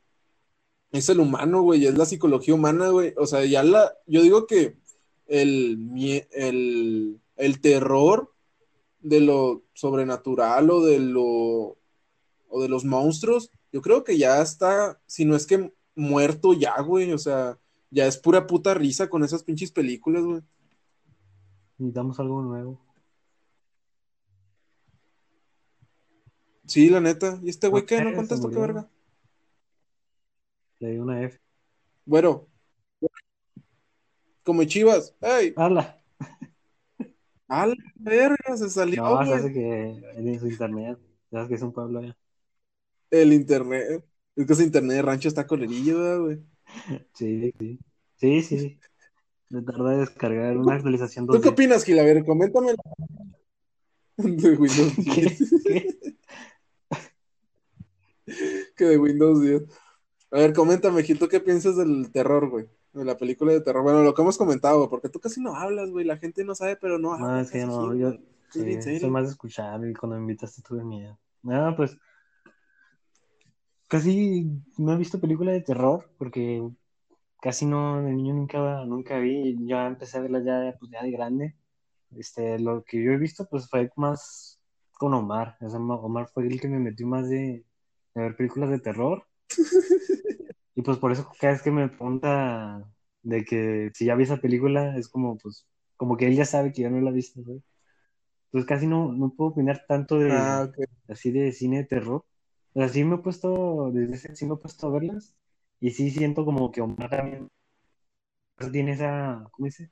Es 0.91 1.09
el 1.09 1.19
humano, 1.19 1.61
güey, 1.61 1.85
es 1.85 1.97
la 1.97 2.05
psicología 2.05 2.53
humana, 2.53 2.89
güey. 2.89 3.13
O 3.17 3.25
sea, 3.25 3.45
ya 3.45 3.63
la. 3.63 3.93
Yo 4.07 4.21
digo 4.21 4.45
que 4.45 4.75
el, 5.27 6.27
el, 6.31 7.21
el 7.37 7.61
terror 7.61 8.33
de 8.99 9.21
lo 9.21 9.63
sobrenatural 9.73 10.69
o 10.69 10.83
de 10.83 10.99
lo 10.99 11.77
o 12.51 12.61
de 12.61 12.67
los 12.67 12.83
monstruos, 12.83 13.49
yo 13.71 13.81
creo 13.81 14.03
que 14.03 14.17
ya 14.17 14.41
está, 14.41 14.99
si 15.05 15.25
no 15.25 15.35
es 15.35 15.45
que 15.45 15.73
muerto 15.95 16.53
ya, 16.53 16.79
güey, 16.81 17.13
o 17.13 17.17
sea, 17.17 17.57
ya 17.89 18.05
es 18.05 18.17
pura 18.17 18.45
puta 18.45 18.73
risa 18.73 19.09
con 19.09 19.23
esas 19.23 19.43
pinches 19.43 19.71
películas, 19.71 20.23
güey. 20.23 20.41
Necesitamos 21.77 22.19
algo 22.19 22.41
nuevo. 22.41 22.79
Sí, 26.65 26.89
la 26.89 27.01
neta. 27.01 27.39
¿Y 27.41 27.49
este 27.49 27.67
güey 27.67 27.85
qué? 27.85 28.03
¿No 28.03 28.15
contestó 28.15 28.49
qué 28.49 28.59
verga? 28.59 28.89
Le 30.81 30.89
di 30.89 30.97
una 30.97 31.23
F. 31.23 31.39
Bueno. 32.05 32.47
Como 34.43 34.63
chivas. 34.65 35.15
¡Ey! 35.21 35.53
¡Hala! 35.55 35.97
¡Hala, 37.47 37.75
verga! 37.95 38.57
Se 38.57 38.69
salió, 38.69 39.03
No, 39.03 39.25
se 39.25 39.33
hace 39.33 39.53
que 39.53 40.01
en 40.15 40.39
su 40.39 40.47
internet. 40.47 40.99
Ya 41.31 41.47
que 41.47 41.55
es 41.55 41.61
un 41.61 41.71
pueblo 41.71 41.99
allá 41.99 42.17
el 43.11 43.33
internet. 43.33 44.03
Es 44.35 44.47
que 44.47 44.53
ese 44.53 44.63
internet 44.63 44.95
de 44.97 45.01
rancho 45.01 45.27
está 45.27 45.45
colerillo, 45.45 46.23
güey. 46.23 46.39
Sí, 47.13 47.53
sí. 47.59 47.79
Sí, 48.15 48.41
sí. 48.41 48.79
Me 49.49 49.61
tarda 49.61 49.93
en 49.93 49.99
descargar 49.99 50.57
una 50.57 50.75
actualización. 50.75 51.27
¿Tú 51.27 51.41
qué 51.41 51.49
opinas, 51.49 51.83
Gil? 51.83 51.99
A 51.99 52.03
ver, 52.03 52.23
coméntame. 52.23 52.73
De 54.15 54.55
Windows 54.55 54.95
10. 54.97 56.15
que 58.75 58.85
de 58.85 58.97
Windows 58.97 59.41
10. 59.41 59.63
A 60.31 60.37
ver, 60.37 60.53
coméntame, 60.53 61.03
Gil, 61.03 61.19
¿tú 61.19 61.27
qué 61.27 61.41
piensas 61.41 61.75
del 61.75 62.09
terror, 62.11 62.49
güey? 62.49 62.65
De 62.93 63.03
la 63.03 63.17
película 63.17 63.51
de 63.51 63.59
terror. 63.59 63.83
Bueno, 63.83 64.01
lo 64.01 64.13
que 64.13 64.21
hemos 64.21 64.37
comentado, 64.37 64.89
porque 64.89 65.09
tú 65.09 65.19
casi 65.19 65.41
no 65.41 65.55
hablas, 65.55 65.89
güey. 65.89 66.05
La 66.05 66.17
gente 66.17 66.45
no 66.45 66.55
sabe, 66.55 66.77
pero 66.77 66.97
no 66.97 67.17
No, 67.17 67.39
es 67.39 67.51
que 67.51 67.65
no, 67.65 67.93
yo 67.93 68.13
soy 68.49 69.09
más 69.09 69.25
de 69.25 69.31
escuchar 69.31 69.85
y 69.85 69.93
cuando 69.93 70.15
me 70.15 70.21
invitaste 70.21 70.61
tuve 70.61 70.83
miedo. 70.85 71.19
Nada, 71.43 71.75
pues 71.75 71.97
casi 73.89 74.47
no 74.77 74.93
he 74.93 74.97
visto 74.97 75.19
película 75.19 75.51
de 75.51 75.61
terror 75.61 76.09
porque 76.17 76.65
casi 77.41 77.65
no, 77.65 78.01
de 78.01 78.13
niño 78.13 78.33
nunca, 78.33 78.85
nunca 78.85 79.19
vi. 79.19 79.57
Ya 79.67 79.85
empecé 79.85 80.17
a 80.17 80.21
verla 80.21 80.41
ya, 80.43 80.77
pues, 80.79 80.91
ya 80.91 81.03
de 81.03 81.11
grande. 81.11 81.55
Este, 82.15 82.57
lo 82.57 82.85
que 82.85 83.03
yo 83.03 83.11
he 83.11 83.17
visto, 83.17 83.47
pues 83.49 83.69
fue 83.69 83.91
más 83.97 84.61
con 84.93 85.13
Omar. 85.13 85.57
Omar 85.59 86.29
fue 86.29 86.47
el 86.47 86.61
que 86.61 86.69
me 86.69 86.79
metió 86.79 87.05
más 87.05 87.29
de, 87.29 87.65
de 88.15 88.21
ver 88.21 88.37
películas 88.37 88.69
de 88.69 88.79
terror. 88.79 89.25
Y 90.75 90.81
pues 90.83 90.97
por 90.97 91.11
eso 91.11 91.29
cada 91.39 91.53
vez 91.53 91.61
que 91.61 91.71
me 91.71 91.89
pregunta 91.89 92.83
de 93.23 93.45
que 93.45 93.91
si 93.93 94.05
ya 94.05 94.15
vi 94.15 94.23
esa 94.23 94.37
película, 94.37 94.97
es 94.97 95.09
como 95.09 95.37
pues, 95.37 95.67
como 95.97 96.17
que 96.17 96.27
él 96.27 96.35
ya 96.35 96.45
sabe 96.45 96.71
que 96.71 96.83
yo 96.83 96.89
no 96.89 97.01
la 97.01 97.09
he 97.11 97.13
visto, 97.13 97.41
güey. 97.43 97.61
Entonces 98.47 98.67
casi 98.69 98.87
no, 98.87 99.13
no 99.13 99.31
puedo 99.35 99.51
opinar 99.51 99.85
tanto 99.87 100.19
de 100.19 100.31
Ah, 100.33 100.63
ok. 100.67 100.77
así 101.09 101.31
de 101.31 101.51
cine 101.53 101.79
de 101.79 101.85
terror. 101.85 102.25
O 102.73 102.79
sea, 102.79 102.89
sí 102.89 103.03
me 103.05 103.15
he 103.15 103.19
puesto, 103.19 103.91
desde 103.93 104.15
ese 104.15 104.35
sí 104.35 104.45
me 104.47 104.55
he 104.55 104.57
puesto 104.57 104.87
a 104.87 104.91
verlas. 104.91 105.35
Y 105.81 105.91
sí 105.91 106.11
siento 106.11 106.45
como 106.45 106.71
que 106.71 106.81
Omar 106.81 107.09
también 107.09 107.49
tiene 108.71 108.93
esa, 108.93 109.43
¿cómo 109.51 109.65
dice? 109.65 109.91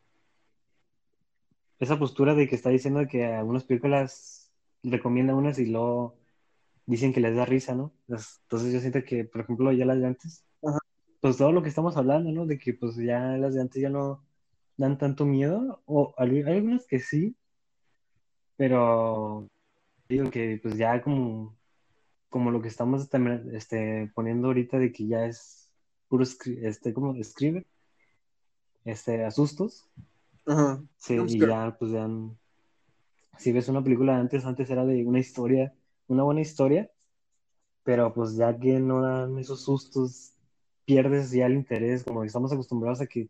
Esa 1.79 1.97
postura 1.99 2.35
de 2.35 2.47
que 2.47 2.55
está 2.55 2.69
diciendo 2.69 3.07
que 3.09 3.25
algunas 3.25 3.63
películas 3.63 4.51
recomienda 4.83 5.35
unas 5.35 5.59
y 5.59 5.65
luego 5.67 6.18
dicen 6.89 7.13
que 7.13 7.21
les 7.21 7.35
da 7.35 7.45
risa, 7.45 7.75
¿no? 7.75 7.93
Entonces 8.07 8.73
yo 8.73 8.79
siento 8.79 9.03
que, 9.03 9.23
por 9.23 9.41
ejemplo, 9.41 9.71
ya 9.71 9.85
las 9.85 9.99
de 9.99 10.07
antes, 10.07 10.43
Ajá. 10.63 10.79
pues 11.21 11.37
todo 11.37 11.51
lo 11.51 11.61
que 11.61 11.69
estamos 11.69 11.95
hablando, 11.97 12.31
¿no? 12.31 12.47
De 12.47 12.57
que 12.57 12.73
pues 12.73 12.95
ya 12.95 13.37
las 13.37 13.53
de 13.53 13.61
antes 13.61 13.79
ya 13.81 13.89
no 13.89 14.25
dan 14.75 14.97
tanto 14.97 15.25
miedo, 15.25 15.83
o 15.85 16.15
hay 16.17 16.41
algunas 16.41 16.87
que 16.87 16.99
sí, 16.99 17.35
pero 18.57 19.47
digo 20.07 20.31
que 20.31 20.59
pues 20.63 20.77
ya 20.77 20.99
como, 21.03 21.55
como 22.29 22.49
lo 22.49 22.59
que 22.61 22.69
estamos 22.69 23.07
también 23.07 23.51
este, 23.53 24.11
poniendo 24.15 24.47
ahorita 24.47 24.79
de 24.79 24.91
que 24.91 25.05
ya 25.05 25.25
es 25.27 25.71
puro, 26.07 26.23
este, 26.23 26.93
como 26.93 27.13
escribe, 27.15 27.67
este, 28.83 29.25
asustos, 29.25 29.87
Ajá. 30.47 30.81
sí, 30.97 31.17
y 31.27 31.39
ya 31.39 31.75
pues 31.77 31.91
ya, 31.91 32.09
si 33.37 33.51
ves 33.51 33.69
una 33.69 33.83
película 33.83 34.17
antes, 34.17 34.43
antes 34.43 34.71
era 34.71 34.85
de 34.85 35.05
una 35.05 35.19
historia, 35.19 35.71
una 36.09 36.23
buena 36.23 36.41
historia, 36.41 36.91
pero 37.83 38.13
pues 38.13 38.35
ya 38.35 38.57
que 38.59 38.79
no 38.79 39.01
dan 39.01 39.37
esos 39.39 39.61
sustos, 39.61 40.33
pierdes 40.85 41.31
ya 41.31 41.45
el 41.45 41.53
interés, 41.53 42.03
como 42.03 42.23
estamos 42.23 42.51
acostumbrados 42.51 42.99
a 43.01 43.07
que 43.07 43.29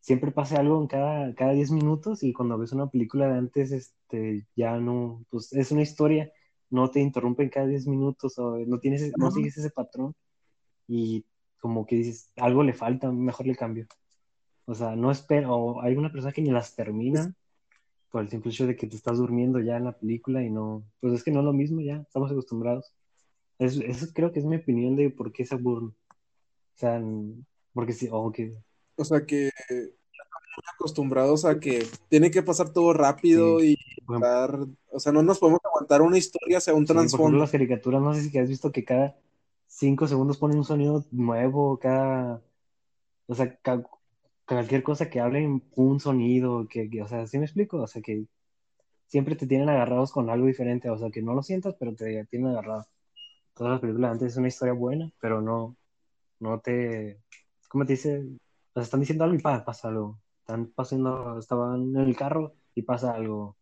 siempre 0.00 0.32
pase 0.32 0.56
algo 0.56 0.80
en 0.80 0.88
cada, 0.88 1.34
cada 1.34 1.52
10 1.52 1.70
minutos 1.70 2.22
y 2.22 2.32
cuando 2.32 2.58
ves 2.58 2.72
una 2.72 2.88
película 2.88 3.28
de 3.28 3.38
antes, 3.38 3.70
este, 3.72 4.46
ya 4.56 4.78
no, 4.78 5.24
pues 5.30 5.52
es 5.52 5.70
una 5.72 5.82
historia, 5.82 6.32
no 6.70 6.90
te 6.90 7.00
interrumpen 7.00 7.50
cada 7.50 7.66
10 7.66 7.86
minutos 7.86 8.38
o 8.38 8.58
no 8.58 8.80
tienes, 8.80 9.12
no 9.16 9.30
sigues 9.30 9.56
ese 9.56 9.70
patrón 9.70 10.14
y 10.88 11.24
como 11.60 11.86
que 11.86 11.96
dices, 11.96 12.30
algo 12.36 12.62
le 12.62 12.74
falta, 12.74 13.10
mejor 13.12 13.46
le 13.46 13.56
cambio. 13.56 13.86
O 14.66 14.74
sea, 14.74 14.96
no 14.96 15.10
espero, 15.10 15.54
o 15.54 15.82
hay 15.82 15.96
una 15.96 16.10
persona 16.10 16.32
que 16.32 16.42
ni 16.42 16.50
las 16.50 16.74
termina 16.74 17.34
por 18.14 18.22
el 18.22 18.30
simple 18.30 18.52
hecho 18.52 18.64
de 18.68 18.76
que 18.76 18.86
te 18.86 18.94
estás 18.94 19.18
durmiendo 19.18 19.58
ya 19.58 19.76
en 19.76 19.82
la 19.86 19.98
película 19.98 20.40
y 20.40 20.48
no, 20.48 20.84
pues 21.00 21.14
es 21.14 21.24
que 21.24 21.32
no 21.32 21.40
es 21.40 21.44
lo 21.46 21.52
mismo 21.52 21.80
ya, 21.80 21.96
estamos 21.96 22.30
acostumbrados. 22.30 22.92
Es- 23.58 23.76
eso 23.76 24.06
creo 24.14 24.30
que 24.30 24.38
es 24.38 24.44
mi 24.44 24.54
opinión 24.54 24.94
de 24.94 25.10
por 25.10 25.32
qué 25.32 25.44
se 25.44 25.56
aburren. 25.56 25.88
O 25.88 26.76
sea, 26.76 27.02
porque 27.72 27.92
sí, 27.92 28.08
o 28.12 28.30
que 28.30 28.52
O 28.96 29.04
sea 29.04 29.26
que 29.26 29.50
acostumbrados 30.76 31.44
a 31.44 31.58
que 31.58 31.84
tiene 32.08 32.30
que 32.30 32.44
pasar 32.44 32.72
todo 32.72 32.92
rápido 32.92 33.58
Sí. 33.58 33.76
y 33.76 34.14
estar, 34.14 34.60
o 34.92 35.00
sea, 35.00 35.10
no 35.10 35.24
nos 35.24 35.40
podemos 35.40 35.60
aguantar 35.64 36.00
una 36.00 36.16
historia 36.16 36.58
hacia 36.58 36.72
un 36.72 36.86
sí, 36.86 36.86
por 36.86 36.98
ejemplo, 37.18 37.40
las 37.40 37.50
caricaturas, 37.50 38.00
no 38.00 38.14
sé 38.14 38.22
si 38.22 38.38
has 38.38 38.48
visto 38.48 38.70
que 38.70 38.84
cada 38.84 39.16
cinco 39.66 40.06
segundos 40.06 40.38
ponen 40.38 40.58
un 40.58 40.64
sonido 40.64 41.04
nuevo, 41.10 41.80
cada, 41.80 42.40
o 43.26 43.34
sea, 43.34 43.56
ca- 43.56 43.82
cualquier 44.46 44.82
cosa 44.82 45.10
que 45.10 45.20
hablen, 45.20 45.64
un 45.76 46.00
sonido, 46.00 46.66
que, 46.68 46.88
o 47.02 47.08
sea, 47.08 47.26
¿sí 47.26 47.38
me 47.38 47.44
explico? 47.44 47.78
O 47.78 47.86
sea, 47.86 48.02
que 48.02 48.26
siempre 49.06 49.36
te 49.36 49.46
tienen 49.46 49.68
agarrados 49.68 50.12
con 50.12 50.30
algo 50.30 50.46
diferente, 50.46 50.90
o 50.90 50.98
sea, 50.98 51.10
que 51.10 51.22
no 51.22 51.34
lo 51.34 51.42
sientas, 51.42 51.74
pero 51.78 51.94
te 51.94 52.24
tienen 52.26 52.50
agarrado. 52.50 52.86
Todas 53.54 53.72
las 53.72 53.80
películas 53.80 54.12
antes 54.12 54.32
es 54.32 54.38
una 54.38 54.48
historia 54.48 54.74
buena, 54.74 55.10
pero 55.20 55.40
no, 55.40 55.76
no 56.40 56.60
te, 56.60 57.20
¿cómo 57.68 57.86
te 57.86 57.94
dice? 57.94 58.18
O 58.18 58.74
sea, 58.74 58.82
están 58.82 59.00
diciendo 59.00 59.24
algo 59.24 59.36
y 59.36 59.42
pa, 59.42 59.64
pasa 59.64 59.88
algo. 59.88 60.20
Están 60.40 60.66
pasando, 60.68 61.38
estaban 61.38 61.96
en 61.96 62.08
el 62.08 62.16
carro 62.16 62.54
y 62.74 62.82
pasa 62.82 63.14
algo. 63.14 63.56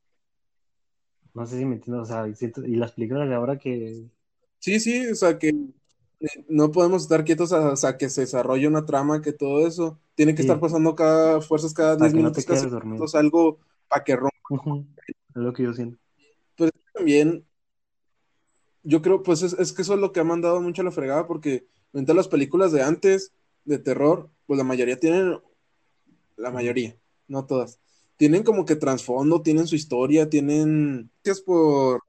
No 1.35 1.47
sé 1.47 1.59
si 1.59 1.65
me 1.65 1.77
entiendes, 1.77 2.03
o 2.03 2.07
sea, 2.07 2.27
y 2.67 2.77
las 2.77 2.93
películas 2.93 3.29
de 3.29 3.35
ahora 3.35 3.59
que, 3.59 4.11
Sí, 4.63 4.79
sí, 4.79 5.09
o 5.09 5.15
sea 5.17 5.37
que 5.41 5.53
no 6.49 6.71
podemos 6.71 7.03
estar 7.03 7.25
quietos 7.25 7.53
a, 7.53 7.71
o 7.73 7.77
sea, 7.77 7.97
que 7.99 8.09
se 8.09 8.23
desarrolle 8.23 8.69
una 8.69 8.85
trama, 8.87 9.23
que 9.23 9.33
todo 9.33 9.67
eso 9.67 9.99
tiene 10.15 10.35
que 10.35 10.43
Sí. 10.43 10.49
estar 10.49 10.61
pasando 10.61 10.95
cada 10.95 11.41
fuerzas 11.41 11.75
cada 11.75 11.97
para 11.97 12.11
10 12.11 12.13
que 12.13 12.17
no 12.17 12.23
minutos, 12.23 12.45
te 12.45 12.49
cada 12.49 12.61
quedes 12.61 12.71
5 12.71 12.75
dormido. 12.77 12.95
minutos, 12.95 13.15
algo 13.15 13.59
para 13.89 14.05
que 14.05 14.17
rompa. 14.17 14.37
Ujú, 14.51 14.87
Es 15.07 15.15
lo 15.35 15.53
que 15.53 15.63
yo 15.65 15.73
siento. 15.73 15.99
Pero 16.57 16.71
también, 16.95 17.45
yo 18.83 19.03
creo, 19.03 19.23
pues 19.23 19.43
es, 19.43 19.53
es 19.55 19.73
que 19.73 19.83
eso 19.83 19.95
es 19.95 20.01
lo 20.01 20.13
que 20.13 20.21
ha 20.21 20.25
mandado 20.25 20.61
mucho 20.61 20.83
a 20.83 20.85
la 20.85 20.91
fregada, 20.91 21.27
porque 21.27 21.67
entre 21.93 22.15
las 22.15 22.29
películas 22.29 22.73
de 22.73 22.83
antes, 22.83 23.33
de 23.65 23.79
terror, 23.79 24.31
pues 24.47 24.59
la 24.59 24.65
mayoría 24.65 24.99
tienen, 24.99 25.39
la 26.37 26.51
mayoría, 26.51 26.97
no 27.29 27.47
todas, 27.47 27.81
tienen 28.17 28.43
como 28.43 28.65
que 28.65 28.77
trasfondo, 28.77 29.43
tienen 29.43 29.67
su 29.67 29.75
historia, 29.77 30.29
tienen... 30.29 31.11
Gracias 31.25 31.45
por, 31.45 32.03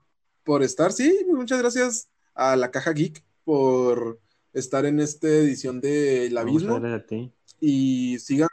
por 0.43 0.63
estar, 0.63 0.91
sí, 0.91 1.26
muchas 1.28 1.60
gracias 1.60 2.10
a 2.34 2.56
la 2.56 2.71
Caja 2.71 2.91
Geek 2.91 3.23
por 3.43 4.19
estar 4.53 4.86
en 4.86 4.99
esta 4.99 5.27
edición 5.27 5.82
de 5.82 6.27
El 6.27 6.38
Abismo 6.38 6.79
gracias 6.79 7.01
a 7.01 7.06
ti. 7.06 7.34
y 7.60 8.19
sigan, 8.19 8.49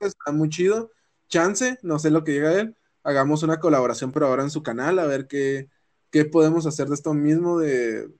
está 0.00 0.32
muy 0.32 0.48
chido. 0.48 0.90
Chance, 1.28 1.78
no 1.82 1.98
sé 1.98 2.10
lo 2.10 2.24
que 2.24 2.32
llega 2.32 2.50
a 2.50 2.60
él, 2.60 2.76
hagamos 3.02 3.42
una 3.42 3.60
colaboración, 3.60 4.12
pero 4.12 4.26
ahora 4.26 4.42
en 4.42 4.50
su 4.50 4.62
canal, 4.62 4.98
a 4.98 5.06
ver 5.06 5.26
qué, 5.26 5.68
qué 6.10 6.24
podemos 6.24 6.66
hacer 6.66 6.88
de 6.88 6.94
esto 6.94 7.12
mismo, 7.14 7.58
de 7.58 8.10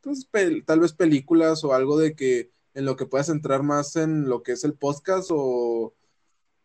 pues, 0.00 0.28
tal 0.64 0.80
vez 0.80 0.92
películas 0.92 1.62
o 1.64 1.72
algo 1.72 1.98
de 1.98 2.14
que 2.14 2.50
en 2.74 2.84
lo 2.84 2.96
que 2.96 3.06
puedas 3.06 3.28
entrar 3.28 3.62
más 3.62 3.96
en 3.96 4.28
lo 4.28 4.42
que 4.42 4.52
es 4.52 4.64
el 4.64 4.74
podcast 4.74 5.30
o, 5.32 5.94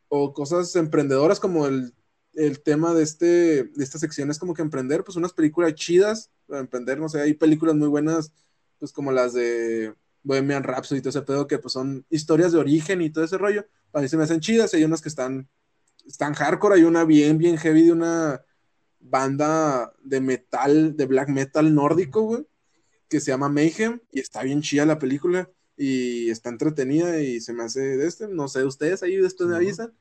o 0.08 0.34
cosas 0.34 0.76
emprendedoras 0.76 1.40
como 1.40 1.68
el, 1.68 1.94
el 2.34 2.62
tema 2.62 2.94
de, 2.94 3.04
este, 3.04 3.26
de 3.66 3.84
esta 3.84 4.00
sección 4.00 4.30
es 4.30 4.40
como 4.40 4.54
que 4.54 4.62
emprender, 4.62 5.04
pues 5.04 5.18
unas 5.18 5.34
películas 5.34 5.74
chidas 5.76 6.32
para 6.46 6.62
emprender, 6.62 7.00
no 7.00 7.10
sé, 7.10 7.22
hay 7.22 7.34
películas 7.34 7.76
muy 7.76 7.88
buenas, 7.88 8.32
pues 8.80 8.92
como 8.92 9.12
las 9.12 9.34
de 9.34 9.94
Bohemian 10.24 10.64
Rhapsody 10.64 11.00
y 11.00 11.02
todo 11.02 11.10
ese 11.10 11.22
pedo, 11.22 11.48
que 11.48 11.60
pues 11.60 11.74
son 11.74 12.06
historias 12.10 12.52
de 12.52 12.60
origen 12.60 13.02
y 13.02 13.10
todo 13.10 13.24
ese 13.24 13.38
rollo, 13.38 13.66
a 13.94 14.02
mí 14.02 14.08
se 14.08 14.18
me 14.18 14.24
hacen 14.24 14.40
chidas, 14.40 14.74
hay 14.74 14.84
unas 14.84 15.02
que 15.02 15.10
están, 15.10 15.48
están 16.06 16.34
hardcore, 16.34 16.76
hay 16.76 16.84
una 16.84 17.06
bien, 17.06 17.38
bien 17.38 17.58
heavy 17.58 17.84
de 17.84 17.92
una 17.92 18.42
banda 19.00 19.94
de 20.04 20.22
metal, 20.22 20.96
de 20.98 21.06
black 21.06 21.30
metal 21.30 21.74
nórdico, 21.74 22.22
güey, 22.22 22.48
que 23.08 23.20
se 23.20 23.32
llama 23.32 23.50
Mayhem, 23.50 24.02
y 24.12 24.20
está 24.20 24.44
bien 24.44 24.62
chida 24.62 24.86
la 24.86 25.00
película, 25.00 25.50
y 25.78 26.30
está 26.30 26.50
entretenida, 26.50 27.22
y 27.22 27.40
se 27.40 27.54
me 27.54 27.64
hace 27.64 27.80
de 27.98 28.08
este, 28.08 28.28
no 28.28 28.48
sé, 28.48 28.66
ustedes 28.66 29.04
ahí 29.04 29.16
después 29.16 29.48
me 29.48 29.56
avisan, 29.56 29.94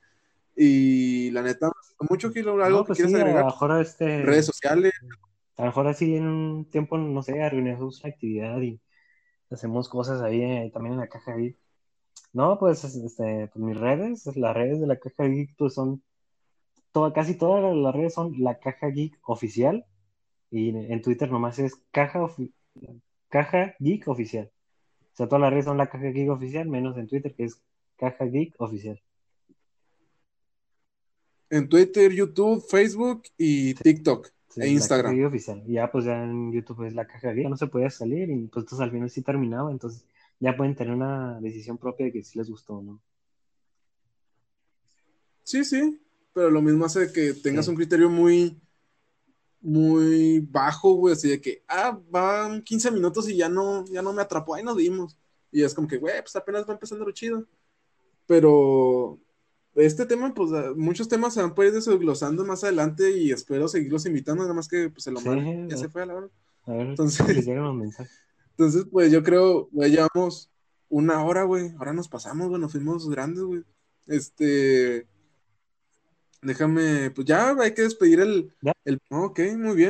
y 0.57 1.31
la 1.31 1.43
neta, 1.43 1.71
mucho, 2.09 2.33
Gil, 2.33 2.49
algo 2.49 2.69
No, 2.69 2.83
que 2.83 2.89
pues 2.89 2.97
quieras 2.97 3.13
sí, 3.13 3.17
a 3.17 3.19
lo 3.19 3.25
agregar, 3.25 3.45
mejor 3.45 3.81
este, 3.81 4.23
redes 4.23 4.47
sociales, 4.47 4.93
a 5.57 5.63
lo 5.63 5.67
mejor 5.69 5.87
así 5.89 6.15
en 6.17 6.27
un 6.27 6.65
tiempo, 6.71 6.99
no 6.99 7.23
sé, 7.23 7.43
organizamos 7.43 8.03
una 8.05 8.11
actividad 8.13 8.61
y 8.61 8.81
hacemos 9.51 9.89
cosas 9.89 10.23
ahí 10.23 10.43
eh, 10.43 10.71
también 10.73 10.95
en 10.95 11.01
la 11.01 11.09
caja 11.09 11.35
geek. 11.37 11.59
No, 12.33 12.59
pues, 12.59 12.85
este, 12.85 13.49
pues 13.49 13.65
mis 13.65 13.77
redes, 13.79 14.27
las 14.37 14.55
redes 14.55 14.81
de 14.81 14.87
la 14.87 14.99
caja 14.99 15.25
geek, 15.25 15.55
pues 15.57 15.75
son, 15.75 16.03
toda, 16.93 17.13
casi 17.13 17.35
todas 17.37 17.75
las 17.75 17.95
redes 17.95 18.15
son 18.15 18.35
la 18.39 18.59
caja 18.59 18.89
geek 18.89 19.19
oficial 19.23 19.87
y 20.51 20.71
en, 20.71 20.93
en 20.93 21.03
Twitter 21.03 21.31
nomás 21.31 21.59
es 21.59 21.77
caja, 21.91 22.21
ofi- 22.21 22.53
caja 23.29 23.75
geek 23.79 24.09
oficial. 24.09 24.51
O 25.13 25.17
sea, 25.17 25.27
todas 25.27 25.41
las 25.41 25.51
redes 25.51 25.65
son 25.65 25.79
la 25.79 25.89
caja 25.89 26.09
geek 26.09 26.31
oficial, 26.31 26.69
menos 26.69 26.99
en 26.99 27.09
Twitter 27.09 27.35
que 27.35 27.45
es 27.45 27.63
caja 27.97 28.27
geek 28.27 28.55
oficial. 28.59 29.01
en 31.49 31.69
Twitter, 31.69 32.13
YouTube, 32.13 32.65
Facebook 32.69 33.23
y 33.39 33.75
TikTok 33.75 34.36
Sí, 34.57 34.63
e 34.63 34.69
Instagram. 34.69 35.25
oficial. 35.27 35.63
Ya 35.67 35.91
pues 35.91 36.05
ya 36.07 36.23
en 36.25 36.51
YouTube 36.53 36.85
es 36.87 36.95
la 36.95 37.07
caja 37.07 37.33
geek, 37.33 37.45
ya 37.45 37.49
no 37.51 37.57
se 37.57 37.67
podía 37.67 37.91
salir 37.91 38.31
y 38.31 38.47
pues 38.47 38.65
entonces 38.65 38.81
al 38.81 38.91
final 38.91 39.11
sí 39.11 39.23
terminaba, 39.23 39.71
entonces 39.71 40.05
ya 40.41 40.57
pueden 40.57 40.75
tener 40.75 40.95
una 40.95 41.39
decisión 41.41 41.77
propia 41.79 42.07
de 42.07 42.13
que 42.13 42.25
si 42.25 42.39
les 42.39 42.49
gustó 42.49 42.79
o 42.79 42.83
no. 42.83 43.01
Sí, 45.43 45.65
sí, 45.65 46.01
pero 46.33 46.51
lo 46.51 46.61
mismo 46.63 46.85
hace 46.85 47.13
que 47.13 47.35
tengas 47.35 47.67
Sí. 47.67 47.71
un 47.71 47.77
criterio 47.77 48.09
muy, 48.11 48.59
muy 49.61 50.41
bajo, 50.41 50.95
güey, 50.95 51.13
así 51.15 51.29
de 51.29 51.41
que, 51.41 51.63
ah, 51.69 51.99
van 52.11 52.63
15 52.63 52.91
minutos 52.91 53.29
y 53.29 53.37
ya 53.37 53.49
no, 53.49 53.85
ya 53.87 54.03
no 54.03 54.13
me 54.13 54.23
atrapó, 54.23 54.55
ahí 54.55 54.63
nos 54.65 54.77
dimos. 54.77 55.19
Y 55.53 55.63
es 55.63 55.75
como 55.75 55.87
que, 55.87 55.99
güey, 55.99 56.21
pues 56.23 56.35
apenas 56.37 56.69
va 56.69 56.73
empezando 56.73 57.05
lo 57.05 57.13
chido. 57.13 57.47
Pero 58.27 59.19
este 59.77 60.07
tema, 60.07 60.33
pues 60.33 60.51
muchos 60.77 61.09
temas 61.09 61.35
se 61.35 61.43
van 61.43 61.55
a 61.57 61.65
ir 61.65 61.73
desglosando 61.73 62.45
más 62.45 62.65
adelante 62.65 63.11
y 63.11 63.31
espero 63.31 63.69
seguirlos 63.69 64.07
invitando, 64.07 64.43
nada 64.43 64.55
más 64.55 64.69
que 64.69 64.89
pues 64.89 65.07
el 65.07 65.17
Omar 65.17 65.69
ya 65.69 65.77
se 65.77 65.89
fue 65.89 66.03
a 66.03 66.07
la 66.07 66.15
hora. 66.15 66.29
A 66.65 66.73
ver, 66.73 66.87
entonces, 66.89 67.21
entonces, 68.51 68.87
pues 68.91 69.13
yo 69.13 69.23
creo, 69.23 69.69
güey, 69.71 69.91
llevamos 69.91 70.51
una 70.89 71.23
hora, 71.25 71.45
güey. 71.45 71.73
Ahora 71.79 71.93
nos 71.93 72.09
pasamos, 72.09 72.49
güey, 72.49 72.61
nos 72.61 72.73
fuimos 72.73 73.09
grandes, 73.09 73.43
güey. 73.43 73.63
Este. 74.07 75.07
Déjame, 76.43 77.11
pues 77.11 77.27
ya 77.27 77.55
hay 77.59 77.75
que 77.75 77.83
despedir 77.83 78.21
el. 78.21 78.53
el 78.85 78.99
ok, 79.11 79.41
muy 79.57 79.77
bien. 79.77 79.85